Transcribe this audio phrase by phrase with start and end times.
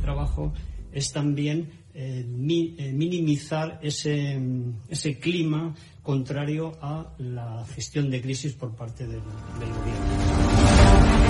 [0.00, 0.52] trabajo
[0.92, 4.38] es también eh, mi- eh, minimizar ese,
[4.88, 9.20] ese clima contrario a la gestión de crisis por parte del,
[9.60, 11.20] del gobierno.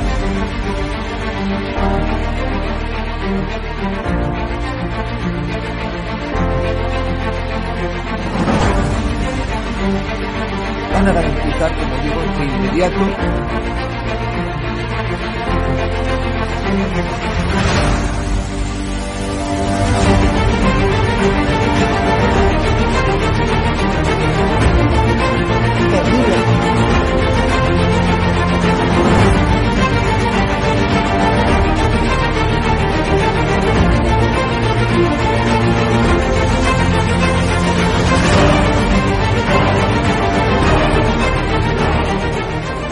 [10.93, 14.10] Van a garantizar, como digo, inmediato
[19.30, 19.60] 给力！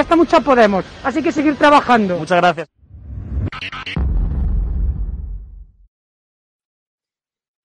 [0.00, 2.18] Alarma le molesta mucho a Podemos, así que seguir trabajando.
[2.18, 2.68] Muchas gracias.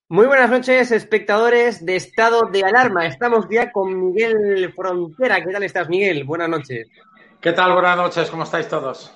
[0.07, 3.07] Muy buenas noches, espectadores de Estado de Alarma.
[3.07, 5.43] Estamos ya con Miguel Frontera.
[5.43, 6.23] ¿Qué tal estás, Miguel?
[6.25, 6.87] Buenas noches.
[7.41, 7.73] ¿Qué tal?
[7.73, 9.11] Buenas noches, ¿cómo estáis todos?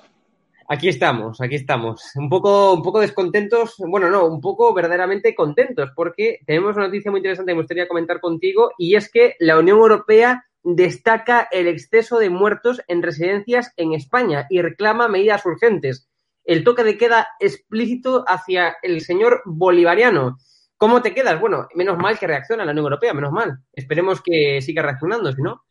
[0.68, 2.02] Aquí estamos, aquí estamos.
[2.16, 7.10] Un poco, un poco descontentos, bueno, no, un poco verdaderamente contentos, porque tenemos una noticia
[7.10, 11.66] muy interesante que me gustaría comentar contigo, y es que la Unión Europea destaca el
[11.68, 16.08] exceso de muertos en residencias en España y reclama medidas urgentes.
[16.44, 20.38] El toque de queda explícito hacia el señor bolivariano.
[20.76, 21.38] ¿Cómo te quedas?
[21.38, 23.58] Bueno, menos mal que reacciona la Unión Europea, menos mal.
[23.72, 25.64] Esperemos que siga reaccionando, si no.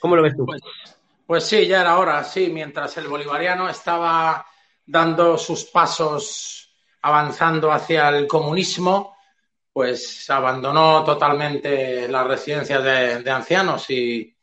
[0.00, 0.46] ¿Cómo lo ves tú?
[0.46, 0.62] Pues,
[1.26, 4.46] pues sí, ya era hora, sí, mientras el bolivariano estaba
[4.86, 9.17] dando sus pasos avanzando hacia el comunismo,
[9.78, 14.36] pues abandonó totalmente las residencias de, de ancianos y,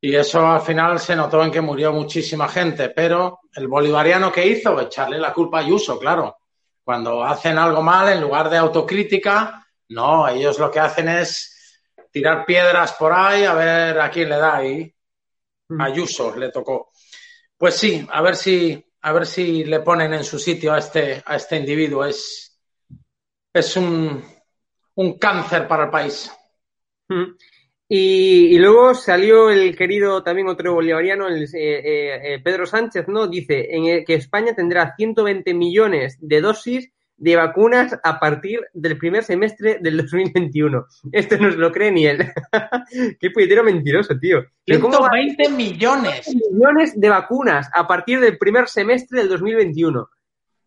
[0.00, 2.88] y, eso al final se notó en que murió muchísima gente.
[2.88, 6.38] Pero el bolivariano que hizo, echarle la culpa a Ayuso, claro.
[6.82, 11.80] Cuando hacen algo mal, en lugar de autocrítica, no, ellos lo que hacen es
[12.10, 14.92] tirar piedras por ahí a ver a quién le da y
[15.78, 16.90] Ayuso le tocó.
[17.56, 21.22] Pues sí, a ver si, a ver si le ponen en su sitio a este,
[21.24, 22.04] a este individuo.
[22.04, 22.58] Es,
[23.52, 24.33] es un,
[24.96, 26.30] un cáncer para el país.
[27.88, 33.06] Y, y luego salió el querido también otro bolivariano, el, eh, eh, eh, Pedro Sánchez,
[33.08, 33.26] ¿no?
[33.26, 39.22] Dice en que España tendrá 120 millones de dosis de vacunas a partir del primer
[39.22, 40.86] semestre del 2021.
[41.12, 42.32] Esto no se lo cree ni él.
[43.20, 44.44] Qué puñetero mentiroso, tío.
[44.64, 46.34] Pero ¿cómo va a 120 millones.
[46.34, 50.08] millones de vacunas a partir del primer semestre del 2021.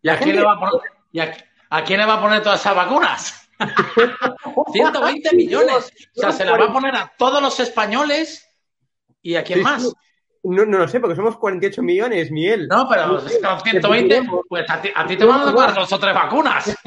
[0.02, 1.36] ¿Y La a quién, le va a poner, y a-
[1.70, 3.47] a quién le va a poner todas esas vacunas?
[4.72, 5.92] 120 millones.
[6.16, 8.48] O sea, se la va a poner a todos los españoles
[9.22, 9.92] y a quién más.
[10.42, 12.68] No, no lo sé, porque somos 48 millones, Miguel.
[12.68, 14.42] No, pero con que 120, tenemos.
[14.48, 16.76] pues a ti, a ti te van a tocar dos o tres vacunas.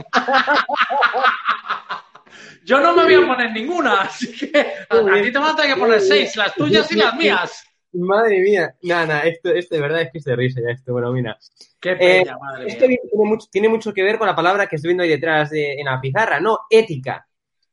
[2.64, 4.60] Yo no me voy a poner ninguna, así que
[4.90, 7.64] a, a ti te van a tener que poner seis, las tuyas y las mías.
[7.94, 8.74] Madre mía.
[8.84, 10.94] Nada, nada, esto, esto de verdad es que es de risa ya esto.
[10.94, 11.38] Bueno, mira.
[11.80, 12.98] Qué Eh, peña, madre esto mía.
[13.04, 15.74] tiene mucho, tiene mucho que ver con la palabra que estoy viendo ahí detrás de-
[15.74, 16.60] en la pizarra, ¿no?
[16.70, 17.28] Ética.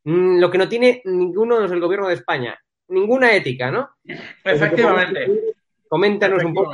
[0.04, 2.58] Mm, lo que no tiene ninguno de los del gobierno de España.
[2.88, 3.90] Ninguna ética, ¿no?
[4.44, 5.54] Efectivamente.
[5.88, 6.72] Coméntanos un poco.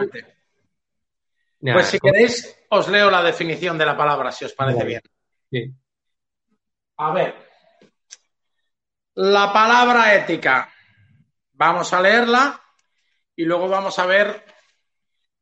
[1.60, 4.88] Nada, Pues si queréis, os leo la definición de la palabra, si os parece Vale.
[4.88, 5.02] bien.
[5.50, 5.72] sí.
[6.96, 7.34] A ver.
[9.16, 10.68] La palabra ética.
[11.52, 12.60] Vamos a leerla
[13.36, 14.44] y luego vamos a ver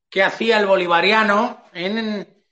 [0.08, 2.44] qué hacía el bolivariano en,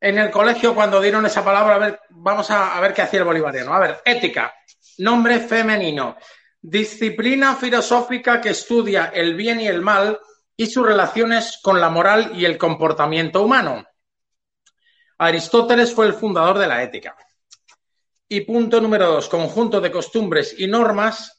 [0.00, 1.76] en el colegio cuando dieron esa palabra.
[1.76, 3.72] A ver, vamos a, a ver qué hacía el bolivariano.
[3.72, 4.54] A ver, ética.
[4.98, 6.16] Nombre femenino.
[6.60, 10.18] Disciplina filosófica que estudia el bien y el mal
[10.56, 13.86] y sus relaciones con la moral y el comportamiento humano.
[15.18, 17.16] Aristóteles fue el fundador de la ética.
[18.28, 21.35] Y punto número dos, conjunto de costumbres y normas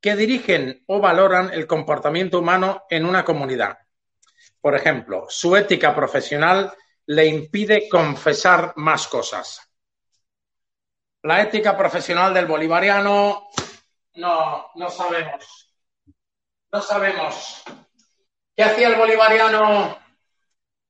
[0.00, 3.78] que dirigen o valoran el comportamiento humano en una comunidad.
[4.60, 6.72] Por ejemplo, su ética profesional
[7.06, 9.60] le impide confesar más cosas.
[11.22, 13.48] La ética profesional del bolivariano
[14.14, 15.74] no, no sabemos.
[16.70, 17.62] No sabemos.
[18.54, 19.98] ¿Qué hacía el bolivariano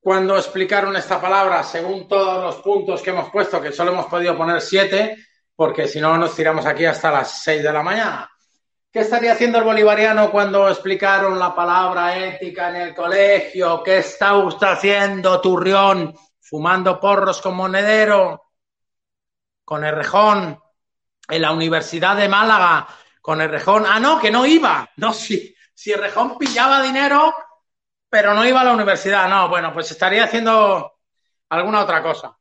[0.00, 4.36] cuando explicaron esta palabra según todos los puntos que hemos puesto, que solo hemos podido
[4.36, 5.16] poner siete,
[5.54, 8.30] porque si no nos tiramos aquí hasta las seis de la mañana?
[8.90, 13.82] ¿Qué estaría haciendo el bolivariano cuando explicaron la palabra ética en el colegio?
[13.82, 16.14] ¿Qué está usted haciendo, turrión?
[16.40, 18.52] Fumando porros con monedero,
[19.62, 20.58] con el rejón,
[21.28, 22.88] en la Universidad de Málaga,
[23.20, 23.84] con el rejón.
[23.86, 24.88] Ah, no, que no iba.
[24.96, 27.34] No, si, si el rejón pillaba dinero,
[28.08, 29.28] pero no iba a la universidad.
[29.28, 30.94] No, bueno, pues estaría haciendo
[31.50, 32.34] alguna otra cosa.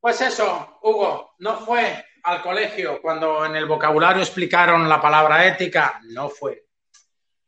[0.00, 6.00] Pues eso, Hugo, no fue al colegio cuando en el vocabulario explicaron la palabra ética,
[6.04, 6.66] no fue.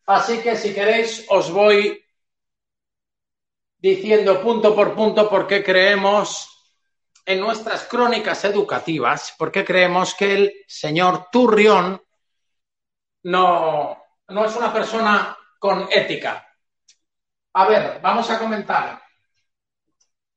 [0.06, 2.04] Así que si queréis, os voy
[3.78, 6.50] diciendo punto por punto por qué creemos
[7.26, 12.02] en nuestras crónicas educativas, por qué creemos que el señor Turrión
[13.24, 16.46] no, no es una persona con ética.
[17.54, 19.00] A ver, vamos a comentar.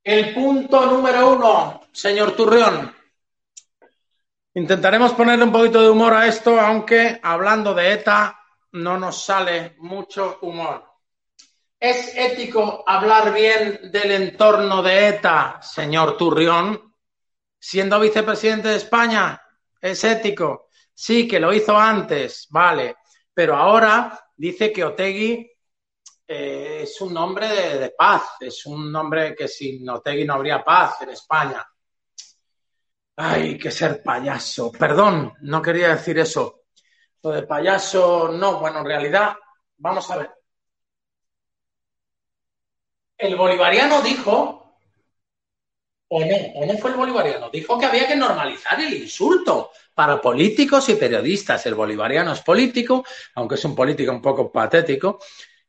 [0.04, 2.97] El punto número uno, señor Turrión.
[4.58, 9.76] Intentaremos ponerle un poquito de humor a esto, aunque hablando de ETA no nos sale
[9.78, 10.84] mucho humor.
[11.80, 16.92] ¿Es ético hablar bien del entorno de ETA, señor Turrión?
[17.60, 19.40] Siendo vicepresidente de España,
[19.80, 20.70] ¿es ético?
[20.92, 22.96] Sí, que lo hizo antes, vale.
[23.32, 25.52] Pero ahora dice que Otegui
[26.28, 31.04] eh, es un nombre de, paz, es un nombre que sin Otegui no habría paz
[31.04, 31.64] en España.
[33.18, 34.72] Ay, que ser payaso.
[34.72, 36.66] Perdón, no quería decir eso.
[37.24, 38.60] Lo de payaso, no.
[38.60, 39.36] Bueno, en realidad,
[39.78, 40.32] vamos a ver.
[43.18, 44.78] El bolivariano dijo,
[46.10, 50.22] o no, o no fue el bolivariano, dijo que había que normalizar el insulto para
[50.22, 51.66] políticos y periodistas.
[51.66, 55.18] El bolivariano es político, aunque es un político un poco patético,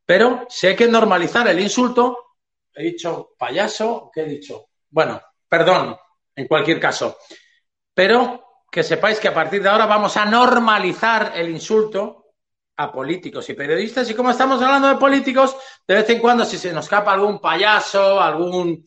[0.05, 2.37] pero si hay que normalizar el insulto,
[2.75, 4.69] he dicho payaso, ¿qué he dicho?
[4.91, 5.97] Bueno, perdón,
[6.39, 7.19] en cualquier caso.
[7.93, 12.35] Pero que sepáis que a partir de ahora vamos a normalizar el insulto
[12.77, 14.09] a políticos y periodistas.
[14.09, 17.41] Y como estamos hablando de políticos, de vez en cuando, si se nos escapa algún
[17.41, 18.85] payaso, algún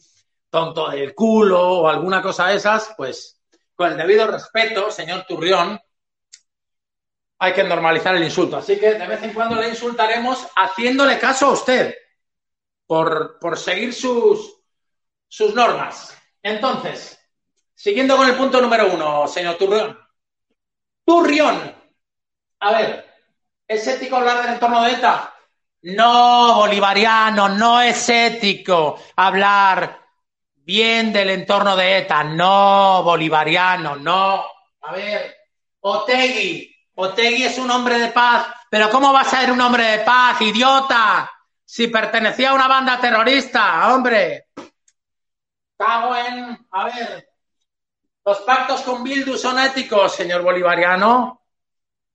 [0.50, 3.42] tonto del culo o alguna cosa de esas, pues
[3.76, 5.80] con el debido respeto, señor Turrión,
[7.40, 8.58] hay que normalizar el insulto.
[8.58, 11.96] Así que de vez en cuando le insultaremos haciéndole caso a usted
[12.86, 14.58] por, por seguir sus,
[15.28, 16.16] sus normas.
[16.42, 17.21] Entonces,
[17.82, 19.98] Siguiendo con el punto número uno, señor Turrión.
[21.04, 21.76] Turrión.
[22.60, 23.12] A ver,
[23.68, 25.34] ¿es ético hablar del entorno de ETA?
[25.82, 30.00] No, bolivariano, no es ético hablar
[30.58, 32.24] bien del entorno de ETA.
[32.24, 34.46] No, bolivariano, no.
[34.82, 35.36] A ver,
[35.80, 36.72] Otegui.
[36.94, 38.46] Otegui es un hombre de paz.
[38.70, 41.32] Pero ¿cómo va a ser un hombre de paz, idiota?
[41.66, 44.50] Si pertenecía a una banda terrorista, hombre.
[45.76, 46.68] Cago en...
[46.70, 47.31] A ver.
[48.24, 51.42] Los pactos con Bildu son éticos, señor bolivariano.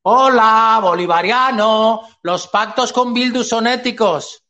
[0.03, 2.09] Hola, bolivariano.
[2.23, 4.45] Los pactos con Bildu son éticos.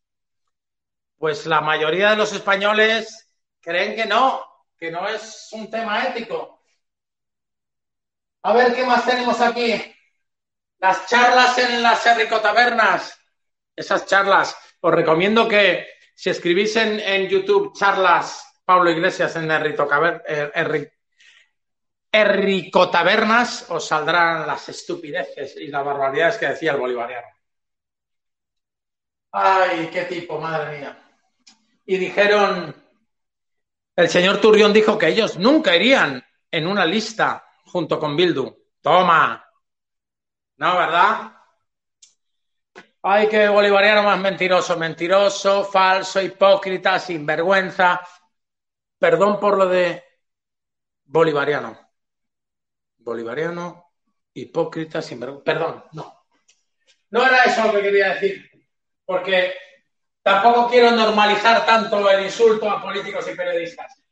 [1.17, 4.45] Pues la mayoría de los españoles creen que no,
[4.77, 6.61] que no es un tema ético.
[8.43, 9.83] A ver, ¿qué más tenemos aquí?
[10.79, 13.19] Las charlas en las Tabernas.
[13.75, 14.55] Esas charlas.
[14.81, 19.89] Os recomiendo que si escribís en, YouTube charlas Pablo Iglesias en Errito
[22.11, 27.27] Erricotabernas, os saldrán las estupideces y las barbaridades que decía el bolivariano.
[29.33, 30.99] Ay, qué tipo, madre mía.
[31.85, 32.75] Y dijeron,
[33.95, 38.57] el señor Turrión dijo que ellos nunca irían en una lista junto con Bildu.
[38.81, 39.45] Toma.
[40.57, 41.33] No, ¿verdad?
[43.03, 48.01] Ay, qué bolivariano más mentiroso, mentiroso, falso, hipócrita, sinvergüenza.
[48.99, 50.03] Perdón por lo de
[51.05, 51.86] bolivariano.
[53.07, 53.93] Bolivariano,
[54.35, 55.45] hipócrita, sinvergüenza.
[55.45, 56.27] Perdón, no.
[57.11, 58.51] No era eso lo que quería decir.
[59.05, 59.55] Porque
[60.21, 64.03] tampoco quiero normalizar tanto el insulto a políticos y periodistas.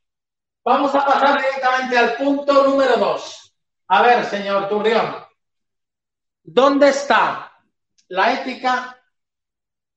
[0.63, 3.53] Vamos a pasar directamente al punto número dos.
[3.89, 5.13] A ver, señor Turrión,
[6.41, 7.51] ¿dónde está
[8.07, 8.97] la ética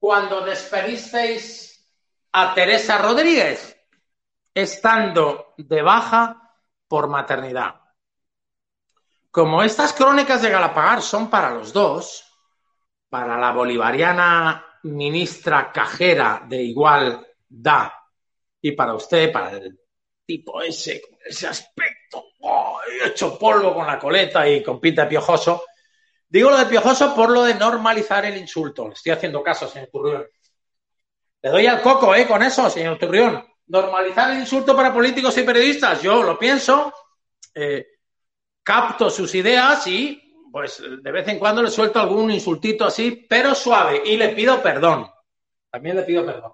[0.00, 1.88] cuando despedisteis
[2.32, 3.80] a Teresa Rodríguez
[4.52, 6.52] estando de baja
[6.88, 7.77] por maternidad?
[9.38, 12.24] Como estas crónicas de Galapagar son para los dos,
[13.08, 17.92] para la bolivariana ministra cajera de igualdad
[18.60, 19.78] y para usted, para el
[20.26, 22.32] tipo ese, ese aspecto,
[23.04, 25.62] hecho polvo con la coleta y con pinta de piojoso.
[26.28, 28.88] Digo lo de piojoso por lo de normalizar el insulto.
[28.88, 30.26] Le estoy haciendo caso, señor Turrión.
[31.42, 32.26] Le doy al coco, ¿eh?
[32.26, 33.46] Con eso, señor Turrión.
[33.68, 36.02] Normalizar el insulto para políticos y periodistas.
[36.02, 36.92] Yo lo pienso,
[37.54, 37.86] eh,
[38.68, 40.22] capto sus ideas y
[40.52, 44.62] pues de vez en cuando le suelto algún insultito así, pero suave, y le pido
[44.62, 45.10] perdón.
[45.70, 46.52] También le pido perdón.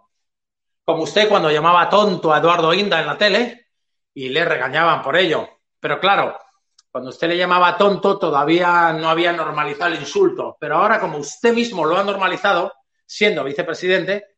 [0.85, 3.67] Como usted cuando llamaba tonto a Eduardo Inda en la tele
[4.15, 5.59] y le regañaban por ello.
[5.81, 6.39] Pero claro,
[6.89, 10.57] cuando usted le llamaba tonto todavía no había normalizado el insulto.
[10.61, 12.73] Pero ahora, como usted mismo lo ha normalizado,
[13.05, 14.37] siendo vicepresidente,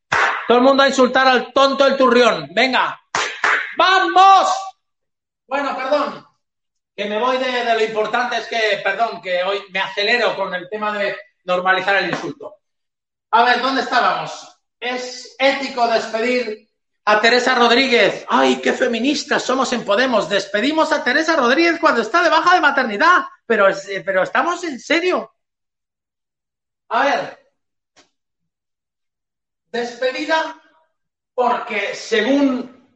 [0.49, 2.49] todo el mundo a insultar al tonto del turrión.
[2.54, 2.99] Venga,
[3.76, 4.49] ¡vamos!
[5.47, 6.25] Bueno, perdón,
[6.97, 10.67] que me voy de, lo importante es que, perdón, que hoy me acelero con el
[10.71, 12.57] tema de normalizar el insulto.
[13.33, 14.59] A ver, ¿dónde estábamos?
[14.81, 16.71] ¿Es ético despedir
[17.05, 18.25] a Teresa Rodríguez?
[18.31, 20.31] ¡Ay, qué feministas somos en Podemos!
[20.31, 23.25] Despedimos a Teresa Rodríguez cuando está de baja de maternidad.
[23.45, 25.35] Pero, eh, pero estamos en serio.
[26.88, 27.53] A ver.
[29.71, 30.62] Despedida
[31.35, 32.88] porque según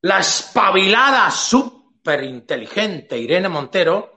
[0.00, 1.75] la espabilada sub
[2.14, 4.16] inteligente Irene Montero,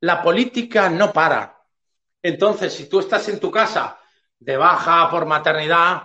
[0.00, 1.58] la política no para.
[2.22, 3.98] Entonces, si tú estás en tu casa
[4.38, 6.02] de baja por maternidad,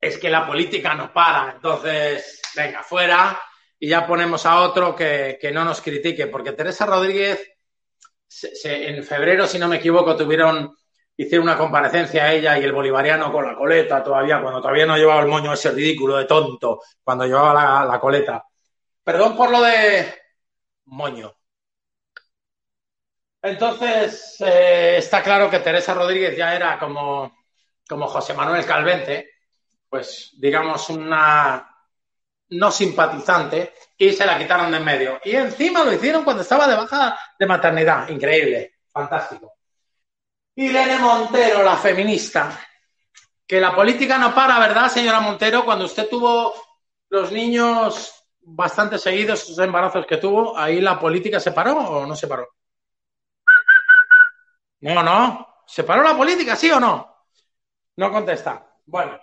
[0.00, 1.52] es que la política no para.
[1.52, 3.40] Entonces, venga, fuera
[3.78, 7.46] y ya ponemos a otro que, no nos critique, porque Teresa Rodríguez,
[8.64, 10.74] en febrero, si no me equivoco, tuvieron,
[11.16, 14.96] hicieron una comparecencia a ella y el bolivariano con la coleta todavía, cuando todavía no
[14.96, 18.44] llevaba el moño ese ridículo de tonto, cuando llevaba la coleta.
[19.02, 20.23] Perdón por lo de,
[20.86, 21.34] moño.
[23.42, 27.44] Entonces, eh, está claro que Teresa Rodríguez ya era como,
[27.86, 29.32] como José Manuel Calvente,
[29.88, 31.70] pues digamos una
[32.50, 35.20] no simpatizante, y se la quitaron de en medio.
[35.24, 38.08] Y encima lo hicieron cuando estaba de baja de maternidad.
[38.08, 39.54] Increíble, fantástico.
[40.54, 42.58] Y Irene Montero, la feminista,
[43.46, 45.64] que la política no para, ¿verdad, señora Montero?
[45.64, 46.54] Cuando usted tuvo
[47.08, 52.14] los niños bastante seguidos esos embarazos que tuvo, ahí la política se paró o no
[52.14, 52.48] se paró.
[54.80, 55.62] No, no.
[55.66, 57.26] ¿Se paró la política, sí o no?
[57.96, 58.66] No contesta.
[58.84, 59.18] Bueno.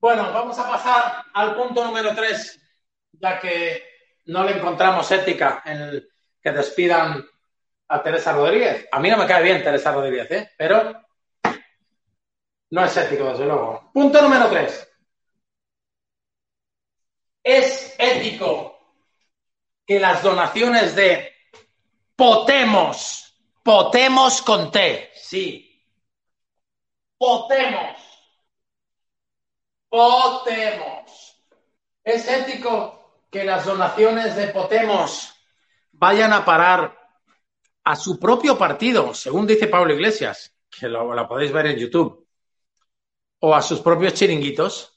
[0.00, 2.58] Bueno, vamos a pasar al punto número tres,
[3.12, 3.84] ya que
[4.26, 6.10] no le encontramos ética en el
[6.42, 7.22] que despidan
[7.88, 8.88] a Teresa Rodríguez.
[8.90, 10.50] A mí no me cae bien Teresa Rodríguez, ¿eh?
[10.56, 10.94] pero
[12.70, 13.90] no es ético, desde luego.
[13.92, 14.89] Punto número tres.
[17.42, 18.78] ¿Es ético
[19.86, 21.32] que las donaciones de
[22.14, 25.66] Potemos, Potemos con T, sí,
[27.16, 27.96] Potemos,
[29.88, 31.42] Potemos,
[32.04, 35.34] ¿es ético que las donaciones de Potemos
[35.92, 36.98] vayan a parar
[37.84, 42.26] a su propio partido, según dice Pablo Iglesias, que lo, la podéis ver en YouTube,
[43.40, 44.89] o a sus propios chiringuitos,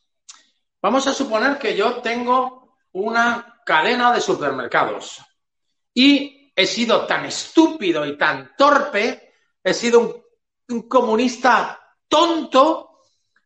[0.83, 5.21] vamos a suponer que yo tengo una cadena de supermercados
[5.93, 10.23] y he sido tan estúpido y tan torpe, he sido un,
[10.75, 12.99] un comunista tonto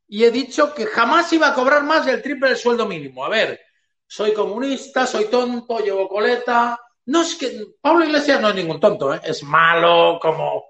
[0.07, 3.23] y he dicho que jamás iba a cobrar más del triple del sueldo mínimo.
[3.23, 3.61] A ver,
[4.07, 6.79] soy comunista, soy tonto, llevo coleta.
[7.05, 9.21] No es que Pablo Iglesias no es ningún tonto, ¿eh?
[9.23, 10.63] es malo, como,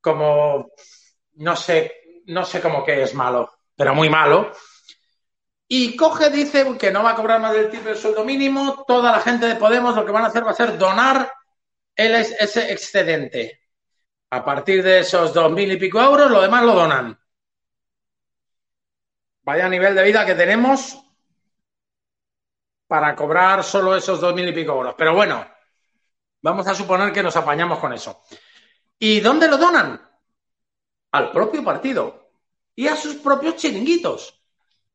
[0.00, 0.70] como,
[1.34, 4.52] no sé, no sé cómo que es malo, pero muy malo.
[5.68, 8.84] Y coge, dice que no va a cobrar más del triple del sueldo mínimo.
[8.86, 11.32] Toda la gente de Podemos lo que van a hacer va a ser donar
[11.94, 13.62] el, ese excedente.
[14.30, 17.18] A partir de esos dos mil y pico euros, lo demás lo donan.
[19.42, 21.00] Vaya nivel de vida que tenemos
[22.86, 24.94] para cobrar solo esos dos mil y pico euros.
[24.96, 25.46] Pero bueno,
[26.42, 28.22] vamos a suponer que nos apañamos con eso.
[28.98, 30.00] ¿Y dónde lo donan?
[31.12, 32.30] Al propio partido
[32.74, 34.35] y a sus propios chiringuitos.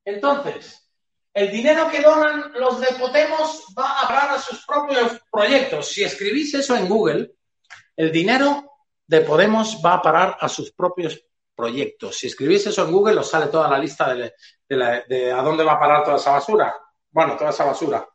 [0.05, 0.89] Entonces,
[1.33, 5.87] el dinero que donan los de Podemos va a parar a sus propios proyectos.
[5.87, 7.31] Si escribís eso en Google,
[7.95, 8.71] el dinero
[9.07, 11.23] de Podemos va a parar a sus propios
[11.55, 12.17] proyectos.
[12.17, 14.33] Si escribís eso en Google, os sale toda la lista de,
[14.67, 16.75] de, a dónde va a parar toda esa basura.
[17.09, 18.07] Bueno, toda esa basura.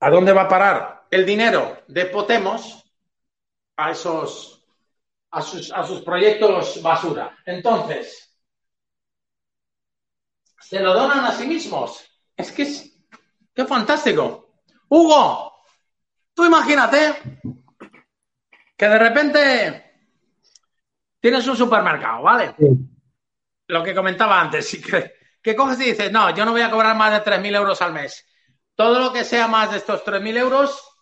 [0.00, 2.84] ¿A dónde va a parar el dinero de Podemos
[3.76, 4.58] a esos
[5.30, 7.38] a sus, a sus proyectos basura?
[7.46, 8.31] Entonces,
[10.62, 12.04] se lo donan a sí mismos.
[12.36, 12.92] Es que es
[13.54, 14.54] qué fantástico.
[14.88, 15.52] Hugo,
[16.34, 17.40] tú imagínate
[18.76, 19.92] que de repente
[21.20, 22.54] tienes un supermercado, ¿vale?
[22.58, 22.66] Sí.
[23.68, 26.96] Lo que comentaba antes, que, que coges y dices, no, yo no voy a cobrar
[26.96, 28.26] más de 3.000 euros al mes.
[28.74, 30.92] Todo lo que sea más de estos 3.000 euros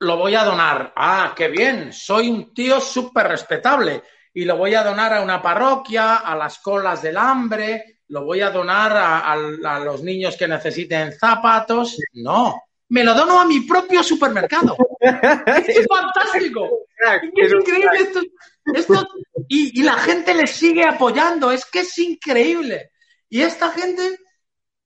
[0.00, 0.92] lo voy a donar.
[0.96, 4.02] Ah, qué bien, soy un tío súper respetable
[4.34, 8.42] y lo voy a donar a una parroquia, a las colas del hambre, lo voy
[8.42, 11.96] a donar a, a, a los niños que necesiten zapatos.
[12.12, 14.76] No, me lo dono a mi propio supermercado.
[15.00, 16.68] es fantástico.
[17.34, 18.20] Es increíble esto.
[18.74, 19.08] esto
[19.48, 21.50] y, y, la gente le sigue apoyando.
[21.50, 22.90] Es que es increíble.
[23.30, 24.18] Y esta gente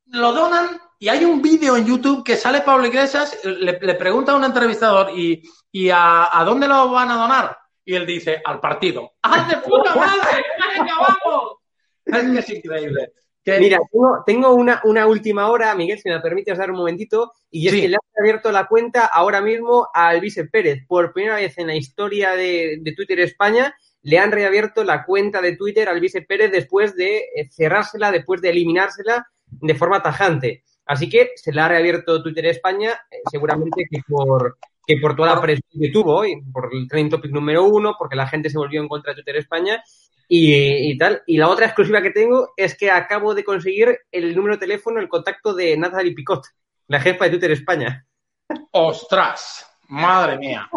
[0.06, 0.80] lo donan.
[1.00, 4.44] Y hay un vídeo en YouTube que sale Pablo Iglesias, le, le pregunta a un
[4.44, 7.58] entrevistador, ¿y, y a, a, dónde lo van a donar?
[7.84, 9.14] Y él dice, al partido.
[9.22, 10.44] ¡Ah, de puta madre!
[10.78, 11.65] ¡Venga, vamos!
[12.06, 13.12] Es que es increíble.
[13.44, 13.60] Que...
[13.60, 17.68] Mira, tengo, tengo una, una, última hora, Miguel, si me permites dar un momentito, y
[17.68, 17.82] es sí.
[17.82, 20.84] que le han abierto la cuenta ahora mismo a Alvise Pérez.
[20.88, 25.40] Por primera vez en la historia de, de, Twitter España, le han reabierto la cuenta
[25.40, 30.64] de Twitter a Alvise Pérez después de eh, cerrársela, después de eliminársela de forma tajante.
[30.84, 35.34] Así que se la ha reabierto Twitter España, eh, seguramente que por, que por toda
[35.34, 38.58] la presión que tuvo hoy, por el trending topic número uno, porque la gente se
[38.58, 39.82] volvió en contra de Twitter España,
[40.28, 41.22] y, y, tal.
[41.26, 45.00] Y la otra exclusiva que tengo es que acabo de conseguir el número de teléfono,
[45.00, 46.44] el contacto de Natalie Picot,
[46.88, 48.06] la jefa de Twitter España.
[48.72, 49.66] ¡Ostras!
[49.88, 50.68] Madre mía.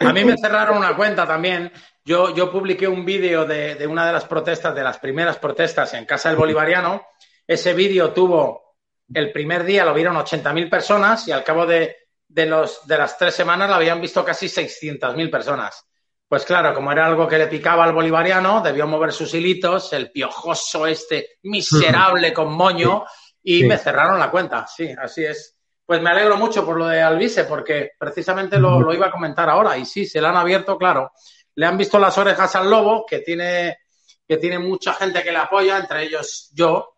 [0.00, 1.72] A mí me cerraron una cuenta también.
[2.04, 5.94] Yo, yo publiqué un vídeo de, de, una de las protestas, de las primeras protestas
[5.94, 7.02] en Casa del Bolivariano.
[7.46, 8.76] Ese vídeo tuvo,
[9.12, 12.03] el primer día lo vieron 80.000 personas y al cabo de,
[12.34, 15.86] de, los, de las tres semanas lo habían visto casi 600.000 personas.
[16.28, 20.10] Pues claro, como era algo que le picaba al bolivariano, debió mover sus hilitos, el
[20.10, 23.04] piojoso este miserable con moño,
[23.40, 23.66] y sí.
[23.66, 24.66] me cerraron la cuenta.
[24.66, 25.56] Sí, así es.
[25.86, 29.48] Pues me alegro mucho por lo de Alvise, porque precisamente lo, lo, iba a comentar
[29.48, 29.78] ahora.
[29.78, 31.12] Y sí, se le han abierto, claro.
[31.54, 33.78] Le han visto las orejas al lobo, que tiene,
[34.26, 36.93] que tiene mucha gente que le apoya, entre ellos yo.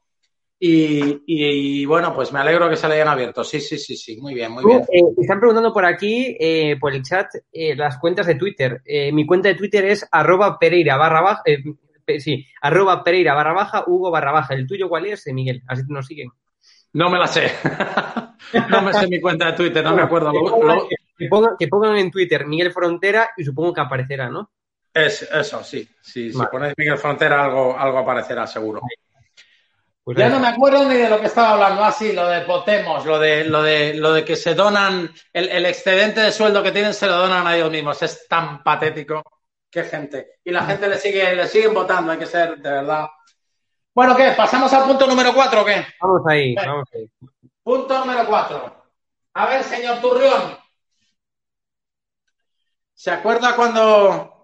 [0.59, 3.45] Y, bueno, pues me alegro que se le hayan abierto.
[3.45, 4.81] Sí, sí, sí, sí, muy bien, muy bien.
[4.90, 8.81] Eh, están preguntando por aquí, eh, por el chat, eh, las cuentas de Twitter.
[8.85, 13.53] Eh, mi cuenta de Twitter es arroba pereira barra baja, eh, sí, arroba pereira barra
[13.53, 14.55] baja, Hugo barra baja.
[14.55, 15.62] ¿El tuyo cuál es, Miguel?
[15.66, 16.31] Así nos siguen.
[16.95, 17.51] No me la sé.
[18.71, 20.33] no me sé mi cuenta de Twitter, no me acuerdo.
[20.33, 20.79] Que pongan,
[21.19, 24.51] que pongan, que pongan en Twitter Miguel Frontera y supongo que aparecerá, ¿no?
[24.95, 25.87] Es, eso, sí.
[26.01, 26.49] sí vale.
[26.49, 28.81] Si ponéis Miguel Frontera, algo, algo aparecerá, seguro.
[30.07, 33.05] Pues ya no me acuerdo ni de lo que estaba hablando así, lo de Potemos,
[33.05, 36.71] lo de, lo de, lo de que se donan, el, el, excedente de sueldo que
[36.71, 38.01] tienen se lo donan a ellos mismos.
[38.01, 39.21] Es tan patético.
[39.69, 40.38] Qué gente.
[40.45, 43.09] Y la gente le sigue, le siguen votando, hay que ser, de verdad.
[43.92, 44.31] Bueno, ¿qué?
[44.37, 45.85] ¿Pasamos al punto número cuatro o qué?
[46.01, 47.11] Vamos ahí, vamos ahí.
[47.64, 48.85] Punto número cuatro.
[49.35, 50.57] A ver, señor Turrión.
[52.95, 54.36] ¿Se acuerda cuando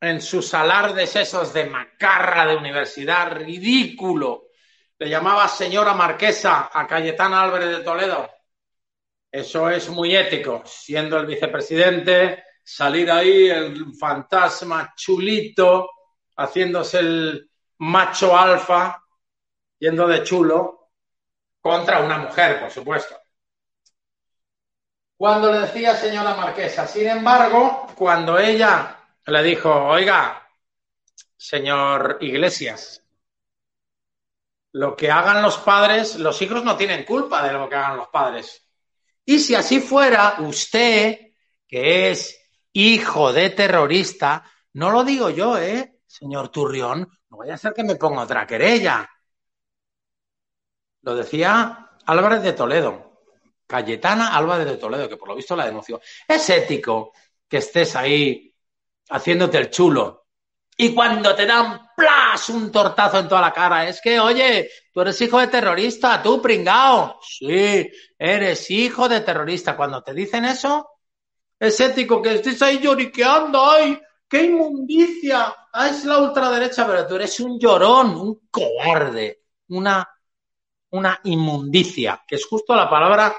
[0.00, 4.48] en sus alardes esos de macarra de universidad, ridículo.
[4.98, 8.30] Le llamaba señora marquesa a Cayetana Álvarez de Toledo.
[9.30, 15.90] Eso es muy ético, siendo el vicepresidente, salir ahí el fantasma chulito,
[16.36, 19.02] haciéndose el macho alfa,
[19.78, 20.90] yendo de chulo,
[21.60, 23.16] contra una mujer, por supuesto.
[25.16, 28.97] Cuando le decía señora marquesa, sin embargo, cuando ella
[29.30, 30.48] le dijo, oiga,
[31.36, 33.02] señor Iglesias,
[34.72, 38.08] lo que hagan los padres, los hijos no tienen culpa de lo que hagan los
[38.08, 38.66] padres.
[39.24, 41.32] Y si así fuera, usted,
[41.66, 42.38] que es
[42.72, 46.00] hijo de terrorista, no lo digo yo, ¿eh?
[46.06, 49.08] Señor Turrión, no vaya a ser que me ponga otra querella.
[51.02, 53.22] Lo decía Álvarez de Toledo,
[53.66, 56.00] Cayetana Álvarez de Toledo, que por lo visto la denunció.
[56.26, 57.12] Es ético
[57.46, 58.47] que estés ahí
[59.10, 60.26] haciéndote el chulo.
[60.76, 65.00] Y cuando te dan plas un tortazo en toda la cara, es que, oye, tú
[65.00, 67.18] eres hijo de terrorista, tú pringao.
[67.20, 69.76] Sí, eres hijo de terrorista.
[69.76, 70.88] Cuando te dicen eso,
[71.58, 75.52] es ético que estés ahí lloriqueando, ay, qué inmundicia.
[75.72, 80.08] Ah, es la ultraderecha, pero tú eres un llorón, un cobarde, una,
[80.90, 83.36] una inmundicia, que es justo la palabra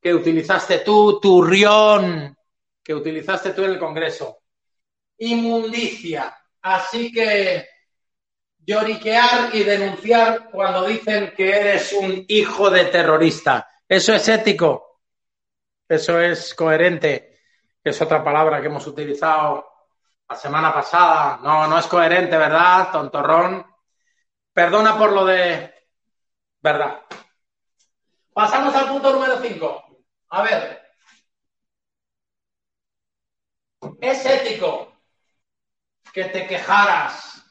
[0.00, 2.36] que utilizaste tú, turrión,
[2.82, 4.39] que utilizaste tú en el Congreso.
[5.20, 6.34] Inmundicia.
[6.62, 7.68] Así que
[8.58, 13.68] lloriquear y denunciar cuando dicen que eres un hijo de terrorista.
[13.86, 15.02] Eso es ético.
[15.86, 17.40] Eso es coherente.
[17.82, 19.66] Es otra palabra que hemos utilizado
[20.28, 21.38] la semana pasada.
[21.42, 23.66] No, no es coherente, ¿verdad, tontorrón?
[24.52, 25.74] Perdona por lo de...
[26.62, 27.02] ¿Verdad?
[28.32, 29.84] Pasamos al punto número 5.
[30.30, 30.80] A ver.
[34.00, 34.99] Es ético
[36.12, 37.42] que te quejaras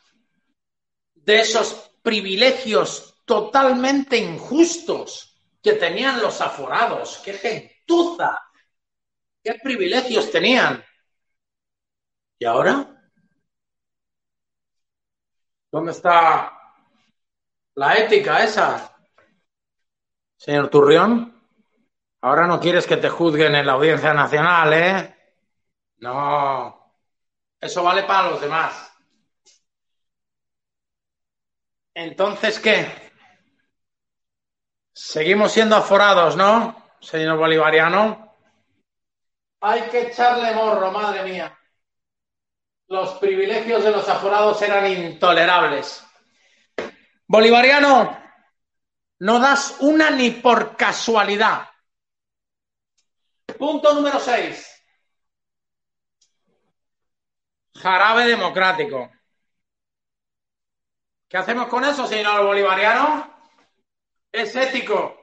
[1.14, 7.22] de esos privilegios totalmente injustos que tenían los aforados.
[7.24, 8.40] ¡Qué gentuza!
[9.44, 10.84] ¿Qué privilegios tenían?
[12.40, 12.96] ¿Y ahora?
[15.72, 16.52] ¿Dónde está
[17.76, 18.96] la ética esa?
[20.36, 21.40] Señor Turrión,
[22.22, 25.16] ahora no quieres que te juzguen en la Audiencia Nacional, ¿eh?
[25.98, 26.79] No,
[27.60, 28.92] eso vale para los demás.
[31.94, 33.12] Entonces, ¿qué?
[34.94, 38.36] Seguimos siendo aforados, ¿no, señor bolivariano?
[39.62, 41.58] Hay que echarle morro, madre mía.
[42.88, 46.04] Los privilegios de los aforados eran intolerables.
[47.28, 48.18] Bolivariano,
[49.20, 51.70] no das una ni por casualidad.
[53.58, 54.79] Punto número 6.
[57.80, 59.10] Jarabe democrático.
[61.28, 63.34] ¿Qué hacemos con eso, señor bolivariano?
[64.32, 65.16] Es ético.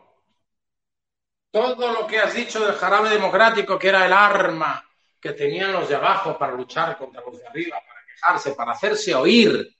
[1.51, 4.83] Todo lo que has dicho del jarabe democrático, que era el arma
[5.21, 9.15] que tenían los de abajo para luchar contra los de arriba, para quejarse, para hacerse
[9.15, 9.77] oír.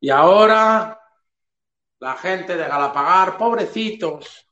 [0.00, 0.98] Y ahora
[1.98, 4.46] la gente de Galapagar, pobrecitos,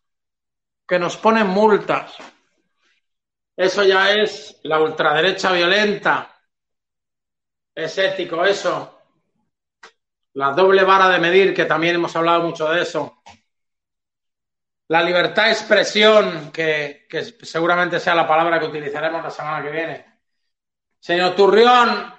[0.87, 2.17] que nos ponen multas.
[3.57, 6.40] Eso ya es la ultraderecha violenta.
[7.75, 9.01] Es ético eso.
[10.35, 13.23] La doble vara de medir, que también hemos hablado mucho de eso.
[14.89, 19.71] La libertad de expresión, que, que seguramente sea la palabra que utilizaremos la semana que
[19.71, 20.07] viene.
[20.99, 22.13] Señor Turrión.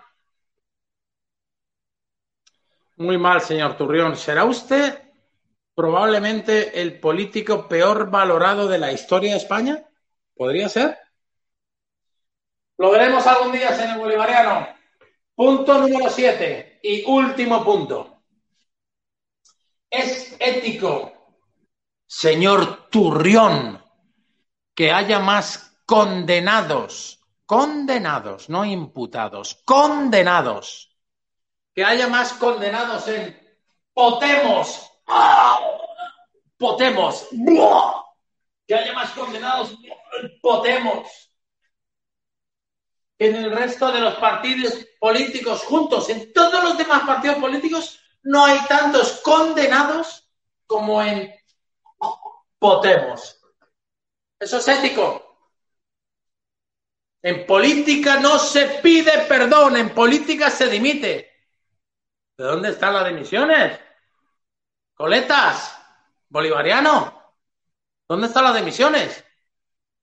[2.98, 4.16] Muy mal, señor Turrión.
[4.16, 5.02] ¿Será usted
[5.76, 9.84] probablemente el político peor valorado de la historia de España?
[10.36, 10.98] ¿Podría ser?
[12.78, 14.81] Lo veremos algún día, señor Bolivariano.
[15.42, 18.22] Punto número siete y último punto.
[19.90, 21.34] Es ético,
[22.06, 23.84] señor Turrión,
[24.76, 30.96] que haya más condenados, condenados, no imputados, condenados,
[31.74, 33.36] que haya más condenados en
[33.96, 34.92] Potemos,
[36.56, 37.28] Potemos,
[38.68, 41.34] que haya más condenados en Potemos.
[43.18, 46.10] En el resto de los partidos políticos juntos.
[46.10, 50.30] En todos los demás partidos políticos no hay tantos condenados
[50.68, 51.34] como en
[52.60, 53.42] Potemos.
[54.40, 55.40] Eso es ético.
[57.24, 61.32] En política no se pide perdón, en política se dimite.
[62.38, 63.80] ¿De dónde están las dimisiones?
[64.94, 65.76] Coletas,
[66.30, 67.34] bolivariano,
[68.08, 69.24] ¿dónde están las dimisiones?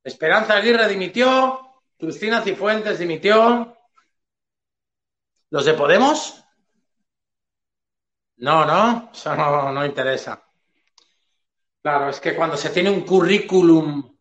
[0.02, 3.77] Esperanza Aguirre dimitió, Cristina Cifuentes dimitió.
[5.50, 6.44] ¿Los de Podemos?
[8.38, 10.44] No, no, eso no, no interesa.
[11.82, 14.16] Claro, es que cuando se tiene un currículum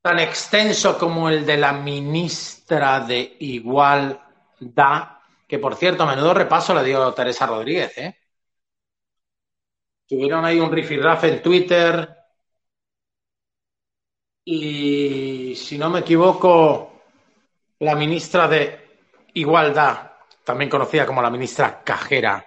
[0.00, 6.74] tan extenso como el de la ministra de Igualdad, que por cierto, a menudo repaso
[6.74, 8.16] le dio Teresa Rodríguez, ¿eh?
[10.06, 12.16] Tuvieron ahí un rifirrafe en Twitter
[14.44, 17.02] y, si no me equivoco,
[17.80, 18.89] la ministra de
[19.34, 20.12] Igualdad,
[20.44, 22.46] también conocida como la ministra Cajera,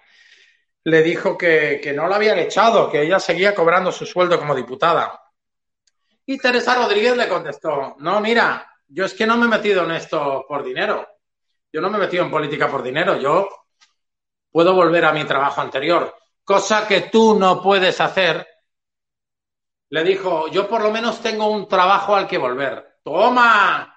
[0.86, 4.56] le dijo que, que no la habían echado, que ella seguía cobrando su sueldo como
[4.56, 5.22] diputada.
[6.26, 9.92] Y Teresa Rodríguez le contestó, no, mira, yo es que no me he metido en
[9.92, 11.08] esto por dinero.
[11.72, 13.18] Yo no me he metido en política por dinero.
[13.18, 13.50] Yo
[14.52, 18.48] puedo volver a mi trabajo anterior, cosa que tú no puedes hacer.
[19.90, 23.00] Le dijo, yo por lo menos tengo un trabajo al que volver.
[23.04, 23.93] Toma.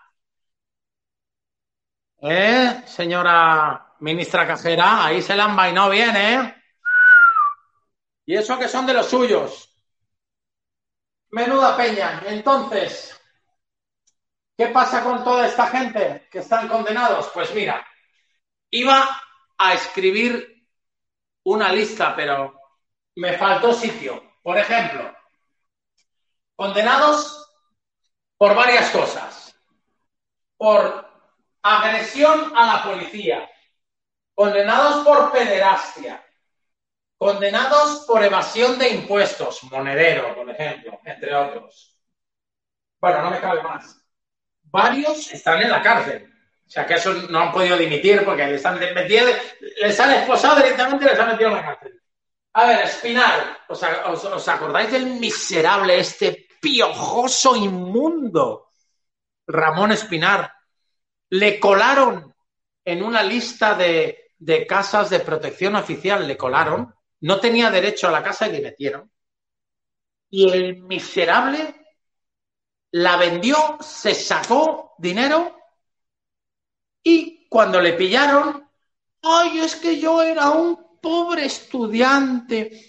[2.29, 5.05] ¿Eh, señora ministra cajera?
[5.05, 6.63] Ahí se la han vainado bien, ¿eh?
[8.25, 9.73] Y eso que son de los suyos.
[11.31, 12.25] Menuda peña.
[12.27, 13.17] Entonces,
[14.57, 17.31] ¿qué pasa con toda esta gente que están condenados?
[17.33, 17.87] Pues mira,
[18.71, 19.09] iba
[19.57, 20.67] a escribir
[21.45, 22.61] una lista, pero
[23.15, 24.33] me faltó sitio.
[24.43, 25.15] Por ejemplo,
[26.57, 27.53] condenados
[28.37, 29.57] por varias cosas.
[30.57, 31.06] Por
[31.67, 33.51] agresión a la policía,
[34.35, 36.25] condenados por pederastia,
[37.19, 41.99] condenados por evasión de impuestos, monedero, por ejemplo, entre otros.
[43.01, 44.01] Bueno, no me cabe más.
[44.65, 46.33] Varios están en la cárcel.
[46.67, 49.29] O sea, que esos no han podido dimitir porque les han metido,
[49.81, 52.03] les han esposado directamente y les han metido en la cárcel.
[52.55, 58.71] A ver, Espinar, ¿os, os acordáis del miserable, este piojoso inmundo?
[59.47, 60.56] Ramón Espinar.
[61.31, 62.35] Le colaron
[62.85, 68.13] en una lista de, de casas de protección oficial, le colaron no tenía derecho a
[68.13, 69.11] la casa y le metieron.
[70.31, 71.75] Y el miserable
[72.93, 75.57] la vendió, se sacó dinero
[77.03, 78.69] y cuando le pillaron,
[79.23, 82.87] ay, es que yo era un pobre estudiante.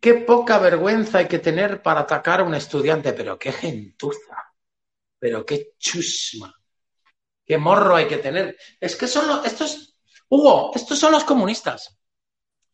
[0.00, 4.36] Qué poca vergüenza hay que tener para atacar a un estudiante, pero qué gentuza,
[5.18, 6.54] pero qué chusma,
[7.44, 8.56] qué morro hay que tener.
[8.80, 9.96] Es que son los, estos,
[10.28, 11.98] Hugo, estos son los comunistas.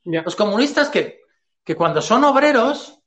[0.04, 1.20] Los comunistas que,
[1.64, 2.98] que cuando son obreros,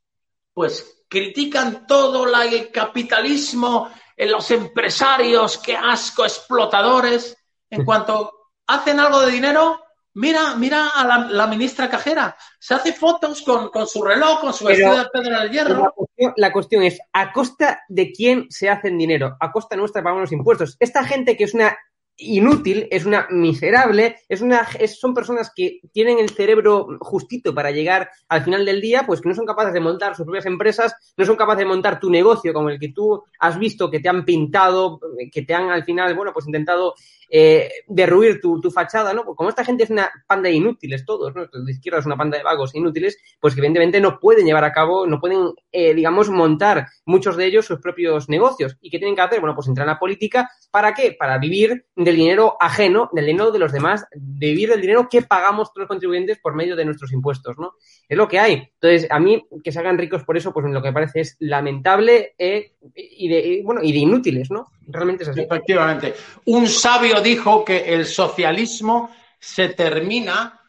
[0.53, 7.37] pues critican todo el capitalismo, en los empresarios, qué asco, explotadores.
[7.69, 9.82] En cuanto hacen algo de dinero,
[10.13, 12.35] mira, mira a la, ministra cajera.
[12.59, 15.83] Se hace fotos con, su reloj, con su vestido de pedra del hierro.
[15.83, 19.35] La cuestión, la cuestión, es, ¿a costa de quién se hacen dinero?
[19.39, 20.77] A costa nuestra pagamos los impuestos.
[20.79, 21.77] Esta gente que es una
[22.17, 28.09] inútil, es una miserable, es una, son personas que tienen el cerebro justito para llegar
[28.27, 31.25] al final del día, pues que no son capaces de montar sus propias empresas, no
[31.25, 34.25] son capaces de montar tu negocio como el que tú has visto, que te han
[34.25, 34.99] pintado,
[35.31, 36.93] que te han al final, bueno, pues intentado
[37.35, 39.25] eh, derruir tu, tu, fachada, ¿no?
[39.25, 41.47] Porque como esta gente es una panda de inútiles todos, ¿no?
[41.51, 45.07] La izquierda es una panda de vagos inútiles, pues evidentemente no pueden llevar a cabo,
[45.07, 48.77] no pueden, eh, digamos, montar muchos de ellos sus propios negocios.
[48.81, 49.39] ¿Y qué tienen que hacer?
[49.39, 51.15] Bueno, pues entrar en la política, ¿para qué?
[51.17, 55.23] Para vivir del dinero ajeno, del dinero de los demás, de vivir del dinero que
[55.23, 57.73] pagamos todos los contribuyentes por medio de nuestros impuestos, ¿no?
[58.07, 58.69] Es lo que hay.
[58.79, 61.35] Entonces, a mí, que se hagan ricos por eso, pues lo que me parece es
[61.39, 64.67] lamentable eh, y, de, bueno, y de inútiles, ¿no?
[64.87, 65.41] Realmente es así.
[65.41, 66.15] Efectivamente.
[66.45, 70.59] Un sabio dijo que el socialismo se termina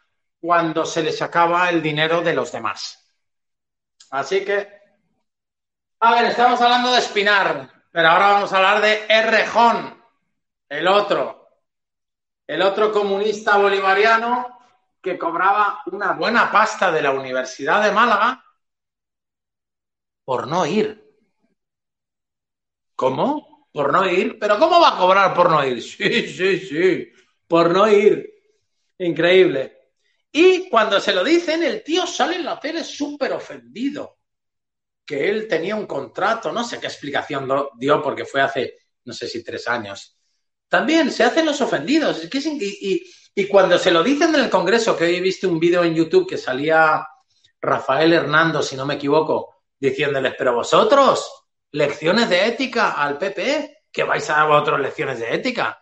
[0.41, 3.01] cuando se les acaba el dinero de los demás.
[4.11, 4.69] Así que,
[6.01, 10.03] a ver, estamos hablando de Espinar, pero ahora vamos a hablar de Errejón,
[10.69, 11.49] el otro,
[12.47, 14.59] el otro comunista bolivariano
[15.01, 18.45] que cobraba una buena pasta de la Universidad de Málaga
[20.25, 21.05] por no ir.
[22.97, 23.54] ¿Cómo?
[23.75, 24.39] Por no ir.
[24.39, 25.83] Pero ¿cómo va a cobrar por no ir?
[25.83, 27.13] Sí, sí, sí,
[27.49, 28.33] por no ir.
[28.99, 29.77] Increíble.
[30.31, 34.19] Y cuando se lo dicen, el tío sale en la tele súper ofendido.
[35.05, 39.27] Que él tenía un contrato, no sé qué explicación dio porque fue hace, no sé
[39.27, 40.17] si tres años.
[40.69, 42.23] También se hacen los ofendidos.
[42.33, 45.95] y, cuando se lo dicen en el Congreso, que hoy he visto un vídeo en
[45.95, 47.07] YouTube que salía
[47.61, 51.44] Rafael Hernando, si no me equivoco, diciéndoles, pero vosotros,
[51.75, 55.81] lecciones de ética al PP, que vais a dar otras lecciones de ética.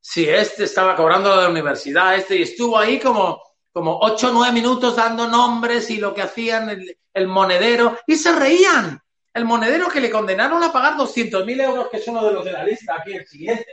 [0.00, 3.40] Si este estaba cobrando de la universidad, este, y estuvo ahí como,
[3.72, 8.32] como ocho o nueve minutos dando nombres y lo que hacían el, monedero, y se
[8.32, 9.00] reían.
[9.32, 12.52] El monedero que le condenaron a pagar 200.000 euros, que es uno de los de
[12.52, 13.66] la lista, aquí el siguiente.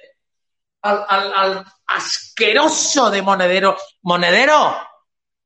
[0.83, 3.75] Al, al, al asqueroso de monedero.
[4.03, 4.77] Monedero,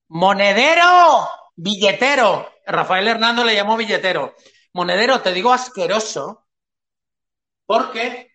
[0.10, 2.52] monedero, billetero.
[2.66, 4.36] Rafael Hernando le llamó billetero.
[4.74, 6.46] Monedero, te digo asqueroso,
[7.66, 8.32] Porque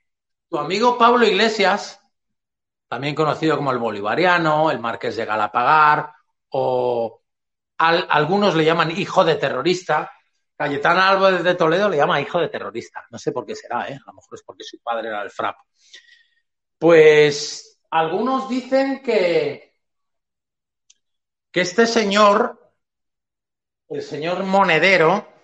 [0.49, 2.01] tu amigo Pablo Iglesias,
[2.89, 6.13] también conocido como el bolivariano, el marqués de Galapagar,
[6.51, 7.23] o
[7.79, 10.11] algunos le llaman hijo de terrorista,
[10.57, 13.05] Cayetana Álvarez de Toledo le llama hijo de terrorista.
[13.11, 13.95] No sé por qué será, ¿eh?
[13.95, 15.57] A lo mejor es porque su padre era el FRAP.
[16.79, 19.75] Pues algunos dicen que,
[21.51, 22.73] que este señor,
[23.89, 25.36] el señor Monedero,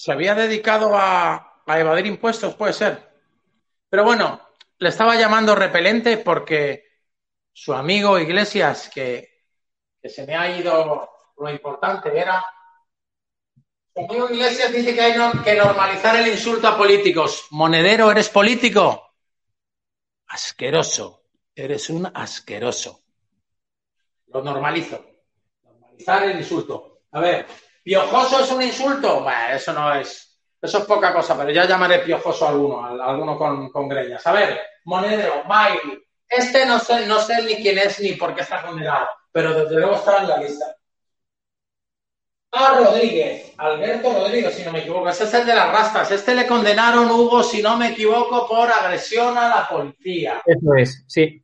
[0.00, 3.06] se había dedicado a, a evadir impuestos, puede ser.
[3.90, 4.40] Pero bueno,
[4.78, 6.86] le estaba llamando repelente porque
[7.52, 9.28] su amigo Iglesias, que,
[10.00, 12.42] que se me ha ido lo importante, era
[13.92, 15.12] su amigo Iglesias dice que hay
[15.44, 17.48] que normalizar el insulto a políticos.
[17.50, 19.16] Monedero, ¿eres político?
[20.28, 21.24] Asqueroso.
[21.54, 23.02] Eres un asqueroso.
[24.28, 25.04] Lo normalizo.
[25.62, 27.02] Normalizar el insulto.
[27.10, 27.46] A ver,
[27.82, 29.22] ¿piojoso es un insulto?
[29.22, 30.38] Bueno, eso no es.
[30.60, 34.26] Eso es poca cosa, pero ya llamaré piojoso a alguno, a alguno con, con greñas.
[34.26, 36.02] A ver, Monedero, Mike.
[36.28, 39.80] Este no sé, no sé ni quién es ni por qué está condenado, pero desde
[39.80, 40.76] luego está en la lista
[42.52, 46.10] a Rodríguez, Alberto Rodríguez, si no me equivoco, ese es el de las rastas.
[46.10, 50.42] Este le condenaron, Hugo, si no me equivoco, por agresión a la policía.
[50.44, 51.42] Eso es, sí.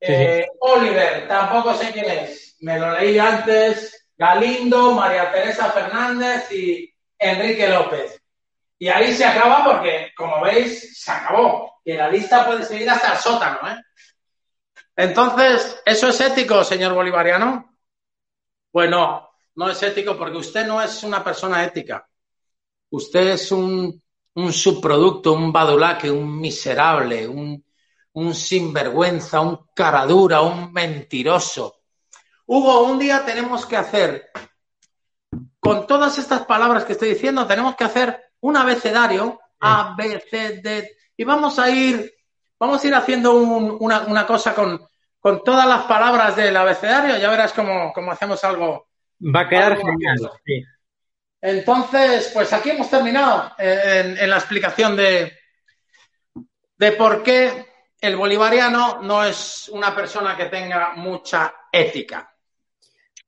[0.00, 2.56] Eh, Oliver, tampoco sé quién es.
[2.60, 4.05] Me lo leí antes.
[4.16, 8.22] Galindo, María Teresa Fernández y Enrique López.
[8.78, 11.80] Y ahí se acaba porque, como veis, se acabó.
[11.84, 13.82] Y la lista puede seguir hasta el sótano, ¿eh?
[14.96, 17.76] Entonces, ¿eso es ético, señor bolivariano?
[18.72, 22.08] Bueno, no es ético porque usted no es una persona ética.
[22.90, 24.02] Usted es un,
[24.50, 27.62] subproducto, un badulaque, un miserable, un,
[28.12, 31.75] un sinvergüenza, un caradura, un mentiroso.
[32.46, 34.30] Hugo, un día tenemos que hacer,
[35.60, 40.60] con todas estas palabras que estoy diciendo, tenemos que hacer un abecedario, A, B, C,
[40.62, 42.14] D, y vamos a ir,
[42.58, 44.86] vamos a ir haciendo una, cosa con,
[45.18, 48.86] con todas las palabras del abecedario, ya verás cómo, cómo hacemos algo,
[49.20, 50.30] Va a quedar genial.
[51.40, 55.38] Entonces, pues aquí hemos terminado eh, en, la explicación de,
[56.76, 57.66] de por qué
[58.00, 62.35] el bolivariano no es una persona que tenga mucha ética.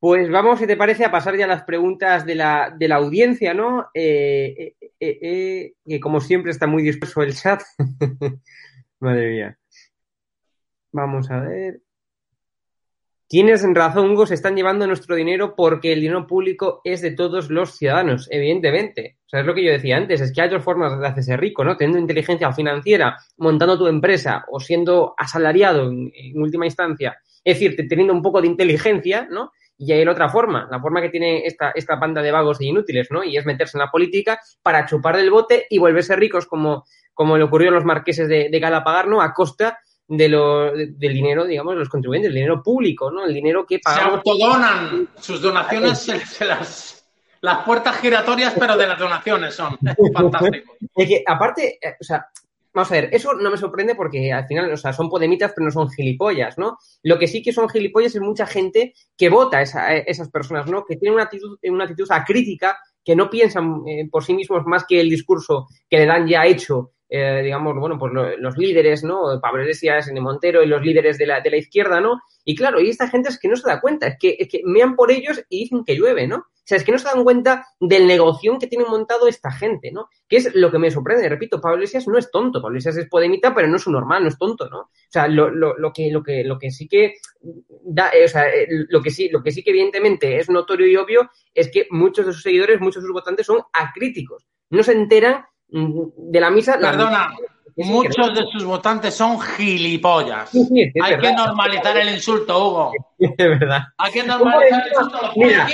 [0.01, 2.97] Pues vamos, si te parece, a pasar ya a las preguntas de la, de la
[2.97, 3.89] audiencia, ¿no?
[3.93, 7.63] Eh, eh, que como siempre está muy disperso el chat.
[9.01, 9.59] Madre mía.
[10.93, 11.81] Vamos a ver.
[13.31, 17.51] Tienes razón, Hugo, se están llevando nuestro dinero porque el dinero público es de todos
[17.51, 19.19] los ciudadanos, evidentemente.
[19.27, 21.37] O sea, es lo que yo decía antes, es que hay otras formas de hacerse
[21.37, 21.77] rico, ¿no?
[21.77, 27.19] Teniendo inteligencia financiera, montando tu empresa o siendo asalariado en, última instancia.
[27.45, 29.53] Es decir, teniendo un poco de inteligencia, ¿no?
[29.79, 32.67] Y hay la otra forma, la forma que tiene esta, esta banda de vagos e
[32.67, 33.23] inútiles, ¿no?
[33.23, 37.39] Y es meterse en la política para chupar del bote y volverse ricos como, como
[37.39, 39.23] le ocurrió a los marqueses de, de Galapagar, ¿no?
[39.23, 43.27] A costa de lo, del dinero, digamos, de los contribuyentes, el dinero público, ¿no?
[43.27, 44.23] El dinero que pagamos.
[44.25, 46.95] Se autodonan, sus donaciones se, las...
[47.41, 49.79] Las puertas giratorias, pero de las donaciones son.
[50.13, 50.75] Fantástico.
[50.97, 52.27] Es que, aparte, eh, o sea,
[52.79, 55.65] vamos a ver, eso no me sorprende porque al final, o sea, son podemitas, pero
[55.65, 56.79] no son gilipollas, ¿no?
[57.03, 60.85] Lo que sí que son gilipollas es mucha gente que vota a esas personas, ¿no?
[60.85, 64.85] Que tienen una actitud, una actitud acrítica, que no piensan eh, por sí mismos más
[64.87, 69.41] que el discurso que le dan ya hecho eh, digamos, bueno, pues los líderes, ¿no?
[69.41, 70.21] Pablo Iglesias, N.
[70.21, 72.21] Montero y los líderes de la, de la izquierda, ¿no?
[72.45, 74.63] Y claro, y esta gente es que no se da cuenta, es que, es que
[74.65, 76.37] mean por ellos y dicen que llueve, ¿no?
[76.37, 79.91] O sea, es que no se dan cuenta del negocio que tienen montado esta gente,
[79.91, 80.11] ¿no?
[80.29, 81.27] Que es lo que me sorprende.
[81.27, 82.61] Repito, Pablo Iglesias no es tonto.
[82.61, 84.81] Pablo Iglesias es podemita, pero no es un normal, no es tonto, ¿no?
[84.81, 88.29] O sea, lo, lo, lo que, lo que, lo que sí que da, eh, o
[88.29, 91.71] sea, eh, lo que sí, lo que sí que evidentemente es notorio y obvio es
[91.71, 94.47] que muchos de sus seguidores, muchos de sus votantes son acríticos.
[94.69, 96.79] No se enteran de la misa.
[96.79, 97.35] Perdona,
[97.77, 100.51] muchos de sus votantes son gilipollas.
[101.03, 102.93] Hay que normalizar el insulto, Hugo.
[103.19, 103.83] Es verdad.
[103.99, 105.33] Hay que normalizar el insulto.
[105.37, 105.69] Mira,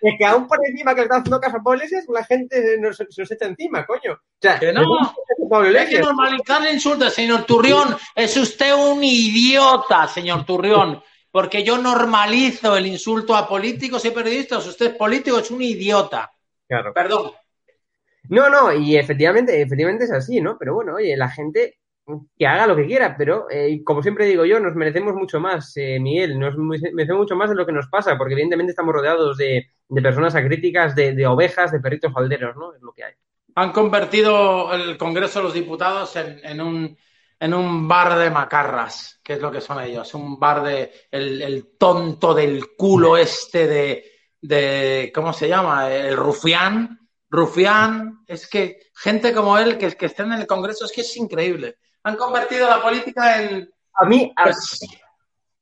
[0.00, 2.62] Es que aún por encima que le está haciendo caso a Pablo Iglesias, la gente
[2.62, 4.12] se nos echa encima, coño.
[4.12, 4.82] O sea, que no.
[5.78, 7.96] Hay que normalizar el insulto, señor Turrión.
[8.14, 11.02] Es usted un idiota, señor Turrión.
[11.30, 14.66] Porque yo normalizo el insulto a políticos y periodistas.
[14.66, 16.30] Usted es político, es un idiota.
[16.68, 16.94] Claro.
[16.94, 17.32] Perdón.
[18.28, 20.56] No, no, y efectivamente, efectivamente es así, ¿no?
[20.58, 21.78] Pero bueno, oye, la gente
[22.38, 25.72] que haga lo que quiera, pero eh, como siempre digo yo, nos merecemos mucho más,
[25.76, 29.36] eh, Miguel, nos merecemos mucho más de lo que nos pasa, porque evidentemente estamos rodeados
[29.36, 29.70] de,
[30.02, 32.74] personas acríticas, de, de, ovejas, de perritos falderos, ¿no?
[32.74, 33.12] Es lo que hay.
[33.56, 36.96] Han convertido el Congreso de los Diputados en, un,
[37.38, 41.40] en un bar de macarras, que es lo que son ellos, un bar de el,
[41.40, 44.04] el tonto del culo este de,
[44.40, 45.90] de, ¿cómo se llama?
[45.90, 47.03] El rufián
[47.34, 51.16] Rufián, es que gente como él que, que estén en el Congreso es que es
[51.16, 51.76] increíble.
[52.04, 53.68] Han convertido la política en...
[53.94, 54.78] A mí, a, Pues,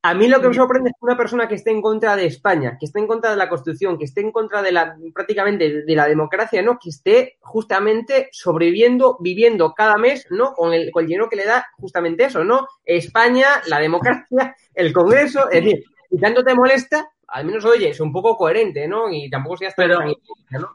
[0.04, 2.26] a mí lo que me sorprende es que una persona que esté en contra de
[2.26, 5.84] España, que esté en contra de la Constitución, que esté en contra de la prácticamente
[5.84, 6.76] de la democracia, ¿no?
[6.82, 10.54] Que esté justamente sobreviviendo, viviendo cada mes, ¿no?
[10.54, 12.66] Con el, con el dinero que le da justamente eso, ¿no?
[12.84, 18.00] España, la democracia, el Congreso, es decir, si tanto te molesta, al menos oye, es
[18.00, 19.10] un poco coherente, ¿no?
[19.10, 20.14] Y tampoco seas Pero- tan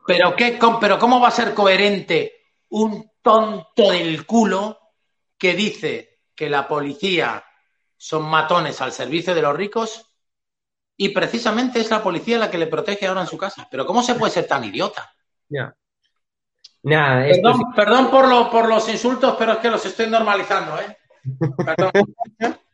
[0.05, 2.34] pero, ¿qué, pero ¿cómo va a ser coherente
[2.70, 4.80] un tonto del culo
[5.38, 7.43] que dice que la policía
[7.95, 10.05] son matones al servicio de los ricos
[10.95, 13.68] y precisamente es la policía la que le protege ahora en su casa?
[13.70, 15.14] Pero ¿cómo se puede ser tan idiota?
[17.41, 20.97] Perdón, perdón por, lo- por los insultos, pero es que los estoy normalizando, ¿eh?
[21.66, 21.91] Perdón.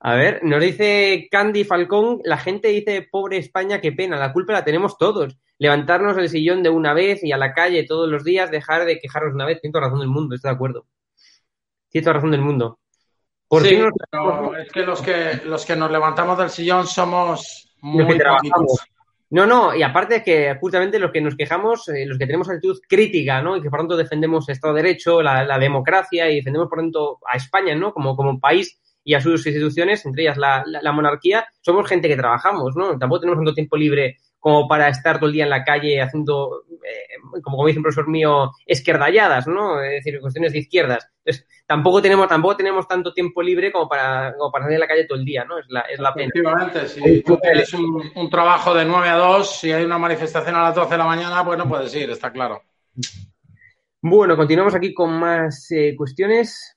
[0.00, 4.54] A ver, nos dice Candy Falcón, la gente dice, pobre España, qué pena, la culpa
[4.54, 5.36] la tenemos todos.
[5.58, 8.98] Levantarnos del sillón de una vez y a la calle todos los días, dejar de
[8.98, 10.86] quejarnos una vez, siento razón del mundo, estoy de acuerdo.
[11.88, 12.78] Siento razón del mundo.
[13.48, 13.78] ¿Por Sí,
[14.10, 18.18] pero es que los que los que nos levantamos del sillón somos los muy que
[18.18, 18.52] trabajamos?
[18.52, 18.86] poquitos.
[19.28, 22.80] No, no, y aparte que justamente los que nos quejamos, eh, los que tenemos actitud
[22.88, 23.56] crítica, ¿no?
[23.56, 26.78] Y que por tanto defendemos el Estado de Derecho, la, la democracia y defendemos por
[26.78, 27.92] tanto a España, ¿no?
[27.92, 32.08] Como, como país y a sus instituciones, entre ellas la, la- la monarquía, somos gente
[32.08, 32.98] que trabajamos, ¿no?
[32.98, 36.64] Tampoco tenemos tanto tiempo libre como para estar todo el día en la calle haciendo,
[36.84, 39.80] eh, como, como dice un profesor mío, esquerdalladas, ¿no?
[39.80, 41.08] Es decir, cuestiones de izquierdas.
[41.24, 44.86] Entonces, tampoco tenemos, tampoco tenemos tanto tiempo libre como para, como para salir en la
[44.88, 45.58] calle todo el día, ¿no?
[45.58, 46.30] Es la, es la pena.
[46.34, 50.54] Efectivamente, si tú tienes un, un trabajo de 9 a 2, si hay una manifestación
[50.56, 52.60] a las 12 de la mañana, pues no puedes ir, está claro.
[54.02, 56.75] Bueno, continuamos aquí con más eh, cuestiones.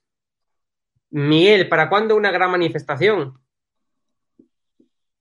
[1.12, 3.40] Miguel, ¿para cuándo una gran manifestación?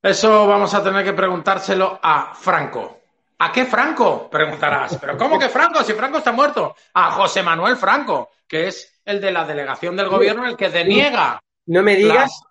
[0.02, 3.00] Eso vamos a tener que preguntárselo a Franco.
[3.38, 4.28] ¿A qué Franco?
[4.30, 4.96] Preguntarás.
[5.00, 5.82] ¿Pero cómo que Franco?
[5.82, 6.74] Si Franco está muerto.
[6.94, 11.40] A José Manuel Franco, que es el de la delegación del gobierno, el que deniega
[11.66, 12.42] No me digas,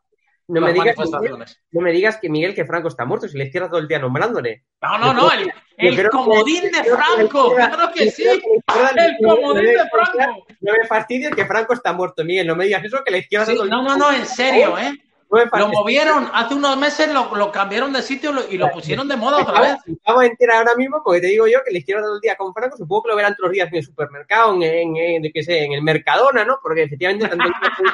[0.47, 3.43] no me digas, Miguel, no me digas que Miguel que Franco está muerto, si la
[3.43, 4.63] izquierda todo el día nombrándole.
[4.81, 8.23] No, no, no, el, el comodín de Franco, claro que yo sí.
[8.23, 10.45] El comodín de Franco.
[10.61, 12.47] No me fastidies que Franco está muerto, Miguel.
[12.47, 14.77] No me digas eso, que la izquierda Sí, todo el no, no, no, en serio,
[14.77, 14.91] ¿eh?
[15.29, 19.09] No Lo movieron, hace unos meses lo, lo cambiaron de sitio lo- y lo pusieron
[19.09, 19.75] de moda otra vez.
[20.01, 22.37] Acabo de enterar ahora mismo porque te digo yo que la izquierda todo el día
[22.37, 25.43] con Franco, supongo que lo verán todos los días en el supermercado, en, en, en,
[25.43, 26.59] sé, en el Mercadona, ¿no?
[26.63, 27.43] Porque efectivamente tanto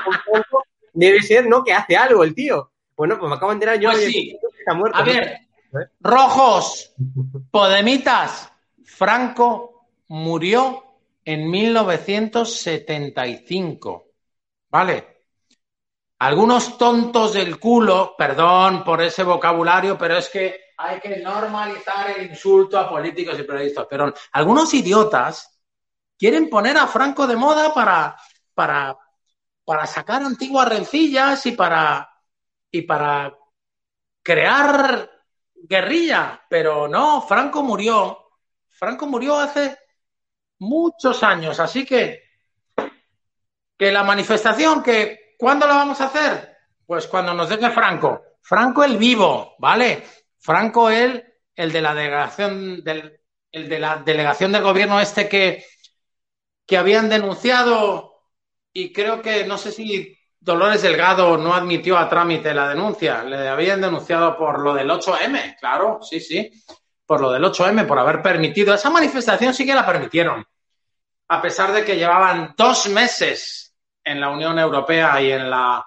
[0.06, 0.64] con Franco
[0.94, 1.64] debe ser, ¿no?
[1.64, 2.72] Que hace algo el tío.
[2.96, 4.40] Bueno, pues me acabo de enterar yo Pues sí.
[4.40, 4.98] que está muerto.
[4.98, 5.06] A ¿no?
[5.08, 5.40] ver,
[6.00, 6.94] rojos,
[7.52, 8.50] podemitas,
[8.84, 10.84] Franco murió
[11.26, 14.06] en 1975.
[14.70, 15.08] ¿Vale?
[16.20, 22.30] Algunos tontos del culo, perdón por ese vocabulario, pero es que hay que normalizar el
[22.32, 23.86] insulto a políticos y periodistas.
[23.90, 25.60] Pero algunos idiotas
[26.18, 28.16] quieren poner a Franco de moda para,
[28.54, 28.98] para,
[29.66, 32.10] para sacar antiguas rencillas y para,
[32.72, 33.38] y para
[34.22, 35.10] crear
[35.56, 36.42] guerrilla.
[36.50, 38.20] Pero no, Franco murió.
[38.70, 39.78] Franco murió hace
[40.60, 42.24] muchos años, así que
[43.78, 46.58] que la manifestación que ¿cuándo la vamos a hacer?
[46.86, 48.22] Pues cuando nos deje Franco.
[48.42, 50.04] Franco el vivo, ¿vale?
[50.40, 51.24] Franco el
[51.56, 53.20] el de la delegación del
[53.52, 55.66] el de la delegación del gobierno este que
[56.66, 58.13] que habían denunciado
[58.74, 63.24] y creo que no sé si Dolores Delgado no admitió a trámite la denuncia.
[63.24, 66.52] Le habían denunciado por lo del 8M, claro, sí, sí,
[67.06, 68.74] por lo del 8M, por haber permitido.
[68.74, 70.46] Esa manifestación sí que la permitieron,
[71.30, 75.86] a pesar de que llevaban dos meses en la Unión Europea y en la,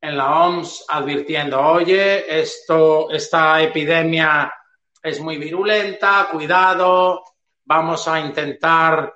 [0.00, 4.52] en la OMS advirtiendo, oye, esto, esta epidemia
[5.02, 7.24] es muy virulenta, cuidado,
[7.64, 9.12] vamos a intentar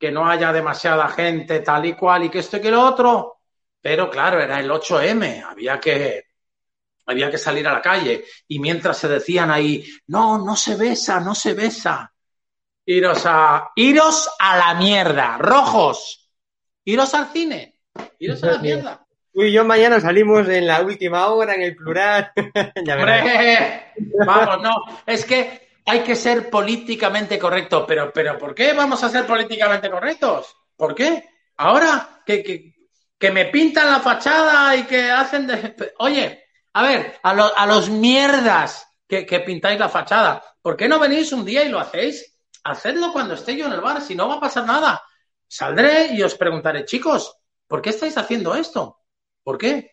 [0.00, 3.36] que no haya demasiada gente tal y cual y que esto y que lo otro.
[3.82, 6.24] Pero claro, era el 8M, había que,
[7.04, 8.24] había que salir a la calle.
[8.48, 12.10] Y mientras se decían ahí, no, no se besa, no se besa.
[12.86, 16.30] Iros a, iros a la mierda, rojos.
[16.84, 17.76] Iros al cine,
[18.18, 19.06] iros a la mierda.
[19.32, 22.32] Tú y yo mañana salimos en la última hora, en el plural.
[22.84, 23.82] ya verás.
[24.26, 29.08] Vamos, no, es que hay que ser políticamente correcto, pero, pero ¿por qué vamos a
[29.08, 30.54] ser políticamente correctos?
[30.76, 31.28] ¿Por qué?
[31.56, 32.74] Ahora que, que,
[33.18, 35.76] que me pintan la fachada y que hacen de...
[35.98, 40.98] Oye, a ver, a, a los mierdas que, que pintáis la fachada, ¿por qué no
[40.98, 42.38] venís un día y lo hacéis?
[42.64, 45.02] Hacedlo cuando esté yo en el bar, si no va a pasar nada.
[45.48, 49.00] Saldré y os preguntaré, chicos, ¿por qué estáis haciendo esto?
[49.42, 49.90] ¿Por qué?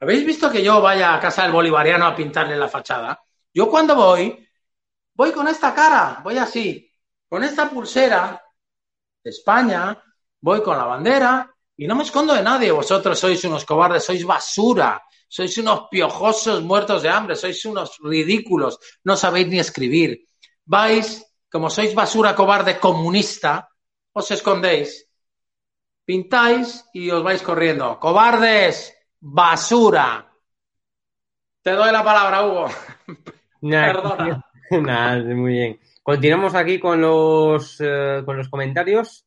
[0.00, 3.22] ¿Habéis visto que yo vaya a casa del bolivariano a pintarle la fachada?
[3.54, 4.48] Yo cuando voy,
[5.14, 6.90] voy con esta cara, voy así,
[7.28, 8.42] con esta pulsera
[9.22, 10.02] de España,
[10.40, 12.70] voy con la bandera y no me escondo de nadie.
[12.70, 18.78] Vosotros sois unos cobardes, sois basura, sois unos piojosos muertos de hambre, sois unos ridículos,
[19.04, 20.26] no sabéis ni escribir.
[20.64, 23.68] Vais, como sois basura cobarde comunista,
[24.12, 25.08] os escondéis,
[26.04, 27.98] pintáis y os vais corriendo.
[27.98, 30.28] Cobardes, basura.
[31.62, 32.66] Te doy la palabra, Hugo.
[33.60, 34.51] Perdona.
[34.82, 35.80] Nada, muy bien.
[36.02, 39.26] Continuamos aquí con los, eh, con los comentarios.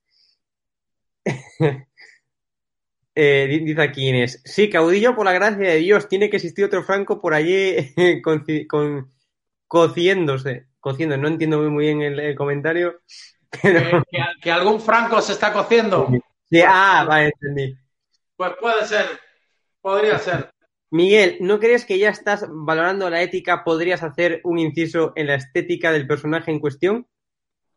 [3.18, 6.84] Eh, dice aquí Inés, sí, caudillo, por la gracia de Dios, tiene que existir otro
[6.84, 9.14] Franco por allí con, con,
[9.70, 10.68] cociéndose.
[10.82, 13.00] Cociendo, no entiendo muy bien el, el comentario.
[13.62, 14.04] Pero...
[14.12, 16.10] ¿Que, que, algún Franco se está cociendo?
[16.50, 17.74] Sí, ah, vale, entendí.
[18.36, 19.06] Pues puede ser,
[19.80, 20.54] podría ser.
[20.96, 23.66] Miguel, ¿no crees que ya estás valorando la ética?
[23.66, 27.06] ¿Podrías hacer un inciso en la estética del personaje en cuestión?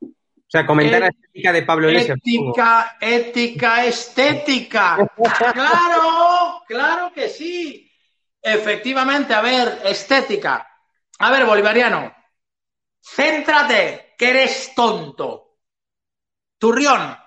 [0.00, 2.16] O sea, comentar la estética de Pablo Iglesias.
[2.16, 5.10] Ética, ética, estética.
[5.52, 7.90] claro, claro que sí.
[8.40, 10.68] Efectivamente, a ver, estética.
[11.18, 12.14] A ver, bolivariano,
[13.02, 15.58] céntrate, que eres tonto.
[16.56, 17.18] Turrión,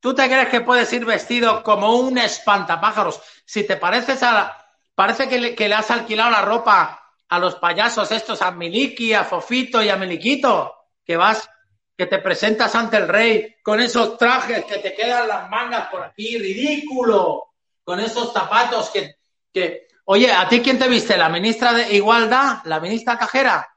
[0.00, 3.22] ¿tú te crees que puedes ir vestido como un espantapájaros?
[3.44, 4.64] Si te pareces a...
[4.98, 9.80] Parece que le, has alquilado la ropa a los payasos estos, a Miliki, a Fofito
[9.80, 10.74] y a Meliquito,
[11.04, 11.48] que vas
[11.96, 16.02] que te presentas ante el rey con esos trajes que te quedan las mangas por
[16.02, 17.44] aquí, ridículo,
[17.84, 19.14] con esos zapatos que,
[19.52, 19.86] que...
[20.06, 21.16] Oye, ¿a ti quién te viste?
[21.16, 22.56] ¿La ministra de Igualdad?
[22.64, 23.68] ¿La ministra cajera?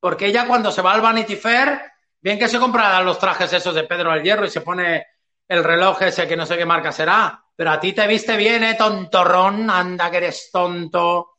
[0.00, 1.82] Porque ella cuando se va al Vanity Fair,
[2.18, 5.06] bien que se compra los trajes esos de Pedro del Hierro y se pone
[5.46, 8.64] el reloj ese que no sé qué marca será, pero a ti te viste bien,
[8.64, 9.70] ¿eh, tontorrón?
[9.70, 11.38] Anda que eres tonto.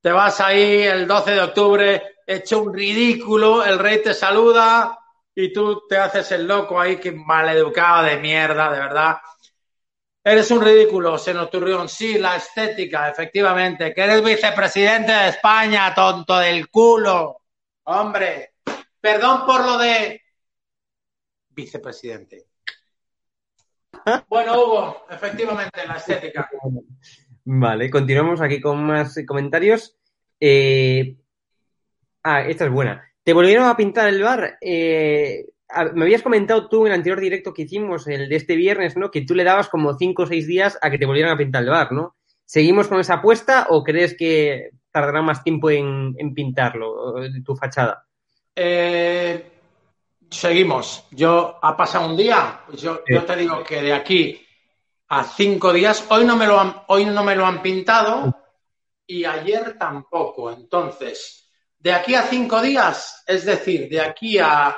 [0.00, 4.98] Te vas ahí el 12 de octubre, hecho un ridículo, el rey te saluda,
[5.34, 9.16] y tú te haces el loco ahí, que maleducado de mierda, de verdad.
[10.22, 11.88] Eres un ridículo, Senoturrión.
[11.88, 13.92] Sí, la estética, efectivamente.
[13.92, 17.42] Que eres vicepresidente de España, tonto del culo.
[17.84, 18.54] Hombre,
[19.00, 20.22] perdón por lo de
[21.50, 22.46] vicepresidente.
[24.28, 26.48] Bueno, Hugo, efectivamente, la estética.
[27.44, 29.96] Vale, continuamos aquí con más comentarios.
[30.40, 31.16] Eh...
[32.22, 33.04] Ah, esta es buena.
[33.22, 34.56] Te volvieron a pintar el bar.
[34.60, 35.44] Eh,
[35.94, 39.10] me habías comentado tú en el anterior directo que hicimos, el de este viernes, ¿no?
[39.10, 41.62] Que tú le dabas como cinco o seis días a que te volvieran a pintar
[41.62, 42.16] el bar, ¿no?
[42.46, 48.06] ¿Seguimos con esa apuesta o crees que tardará más tiempo en, en pintarlo, tu fachada?
[48.54, 49.53] Eh,
[50.30, 51.04] seguimos.
[51.10, 52.60] Yo, ha pasado un día.
[52.76, 53.14] Yo, sí.
[53.14, 54.40] yo, te digo que de aquí
[55.08, 58.34] a cinco días, hoy no me lo han, hoy no me lo han pintado
[59.06, 60.50] y ayer tampoco.
[60.50, 64.76] Entonces, de aquí a cinco días, es decir, de aquí a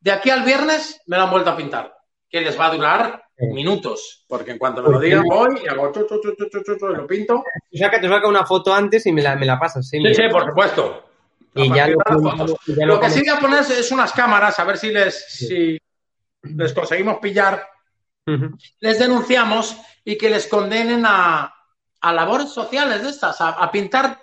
[0.00, 1.92] de aquí al viernes me lo han vuelto a pintar,
[2.28, 5.92] que les va a durar minutos, porque en cuanto me lo digan voy y hago
[5.92, 7.34] chu, chu, chu, chu, chu, chu, y lo pinto.
[7.36, 9.88] O sea, que te saca una foto antes y me la, me la pasas.
[9.88, 11.04] Sí, sí, sí por supuesto.
[11.56, 14.64] Y ya lo, ya lo, lo, que sí voy a poner es unas cámaras, a
[14.64, 15.46] ver si les, sí.
[15.46, 15.78] si
[16.54, 17.66] les conseguimos pillar,
[18.26, 18.58] uh -huh.
[18.80, 21.52] les denunciamos y que les condenen a,
[22.00, 24.20] a labores sociales de estas, a, a pintar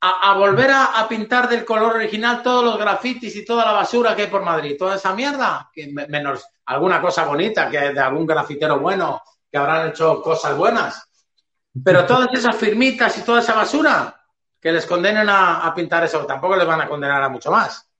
[0.00, 3.72] a, a volver a, a, pintar del color original todos los grafitis y toda la
[3.72, 8.00] basura que hay por Madrid, toda esa mierda, que menos alguna cosa bonita, que de
[8.00, 11.08] algún grafitero bueno, que habrán hecho cosas buenas.
[11.84, 14.21] Pero todas esas firmitas y toda esa basura,
[14.62, 17.90] que les condenen a, a pintar eso, tampoco les van a condenar a mucho más.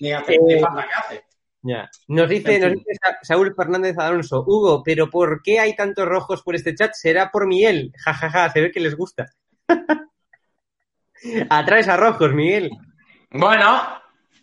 [0.00, 1.24] Ni a eh, ni falta que hace.
[1.62, 1.90] Ya.
[2.08, 6.54] Nos dice, nos dice Saúl Fernández Alonso, Hugo, pero ¿por qué hay tantos rojos por
[6.54, 6.92] este chat?
[6.92, 7.90] ¿Será por Miguel?
[7.96, 9.32] Jajaja, ja, ja, se ve que les gusta.
[11.48, 12.70] Atraes a rojos, Miguel.
[13.30, 13.80] Bueno,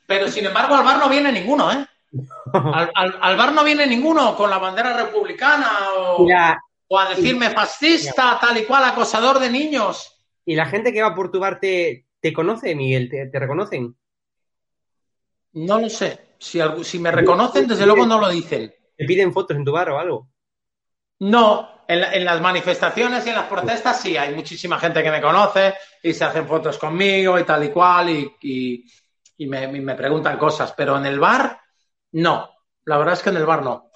[0.08, 1.86] pero sin embargo al bar no viene ninguno, ¿eh?
[2.54, 6.28] Al, al, al bar no viene ninguno con la bandera republicana o,
[6.90, 8.40] o a decirme fascista, ya.
[8.42, 10.11] tal y cual, acosador de niños.
[10.46, 13.10] ¿Y la gente que va por tu bar te, te conoce, Miguel?
[13.10, 13.96] ¿Te, ¿Te, reconocen?
[15.54, 16.36] No lo sé.
[16.40, 18.74] Si, si me reconocen, desde luego no lo dicen.
[18.98, 20.30] ¿Te piden fotos en tu bar o algo?
[21.20, 25.22] No, en, en, las manifestaciones y en las protestas sí, hay muchísima gente que me
[25.22, 28.86] conoce y se hacen fotos conmigo y tal y cual y, y,
[29.38, 31.60] y me, me, preguntan cosas, pero en el bar
[32.14, 32.50] no,
[32.86, 33.92] la verdad es que en el bar no.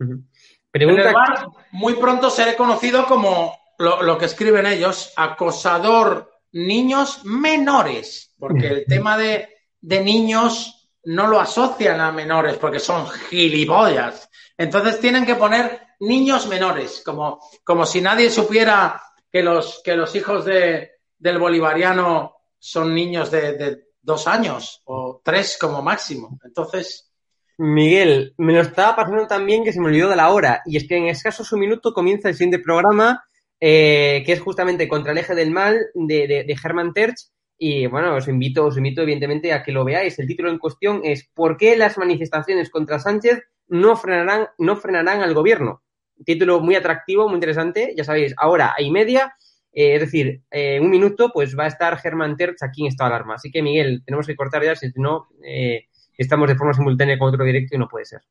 [0.00, 0.24] Uh -huh.
[0.70, 1.02] Pregunta...
[1.02, 7.24] En el bar muy pronto seré conocido como lo, lo, que escriben ellos, acosador niños
[7.24, 9.48] menores, porque el tema de,
[9.80, 14.28] de niños no lo asocian a menores porque son gilipollas.
[14.56, 20.14] Entonces tienen que poner niños menores, como, como si nadie supiera que los, que los
[20.14, 26.38] hijos de, del bolivariano son niños de, de, dos años o tres como máximo.
[26.44, 27.12] Entonces,
[27.58, 30.62] Miguel, me lo estaba pasando también que se me olvidó de la hora.
[30.66, 33.24] Y es que en escasos un minuto comienza el siguiente programa,
[33.64, 37.28] eh, que es justamente Contra el eje del mal de, de, de Terch.
[37.56, 40.18] Y bueno, os invito, os invito evidentemente a que lo veáis.
[40.18, 45.22] El título en cuestión es ¿Por qué las manifestaciones contra Sánchez no frenarán, no frenarán
[45.22, 45.84] al gobierno?
[46.26, 47.94] Título muy atractivo, muy interesante.
[47.96, 49.36] Ya sabéis, ahora y media.
[49.72, 53.10] Eh, es decir, eh, un minuto, pues va a estar Germán Terch aquí en estado
[53.10, 53.34] de alarma.
[53.36, 55.84] Así que, Miguel, tenemos que cortar ya, si no, eh,
[56.18, 58.22] estamos de forma simultánea con otro directo y no puede ser.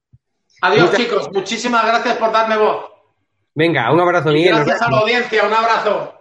[0.62, 1.00] Adiós, Muchas...
[1.00, 1.32] chicos.
[1.32, 3.01] Muchísimas gracias por darme voz.
[3.54, 4.56] Venga, un abrazo, Miguel.
[4.56, 6.14] Gracias a la audiencia, un abrazo.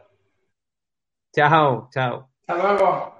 [1.32, 2.28] Chao, chao.
[2.46, 3.19] Hasta luego.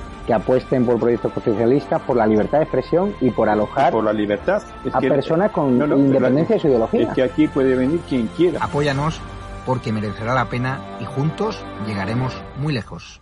[0.25, 5.51] que apuesten por proyectos constitucionalistas, por la libertad de expresión y por alojar a personas
[5.51, 7.01] con independencia de su ideología.
[7.01, 8.59] Es que aquí puede venir quien quiera.
[8.63, 9.21] Apóyanos
[9.65, 13.21] porque merecerá la pena y juntos llegaremos muy lejos.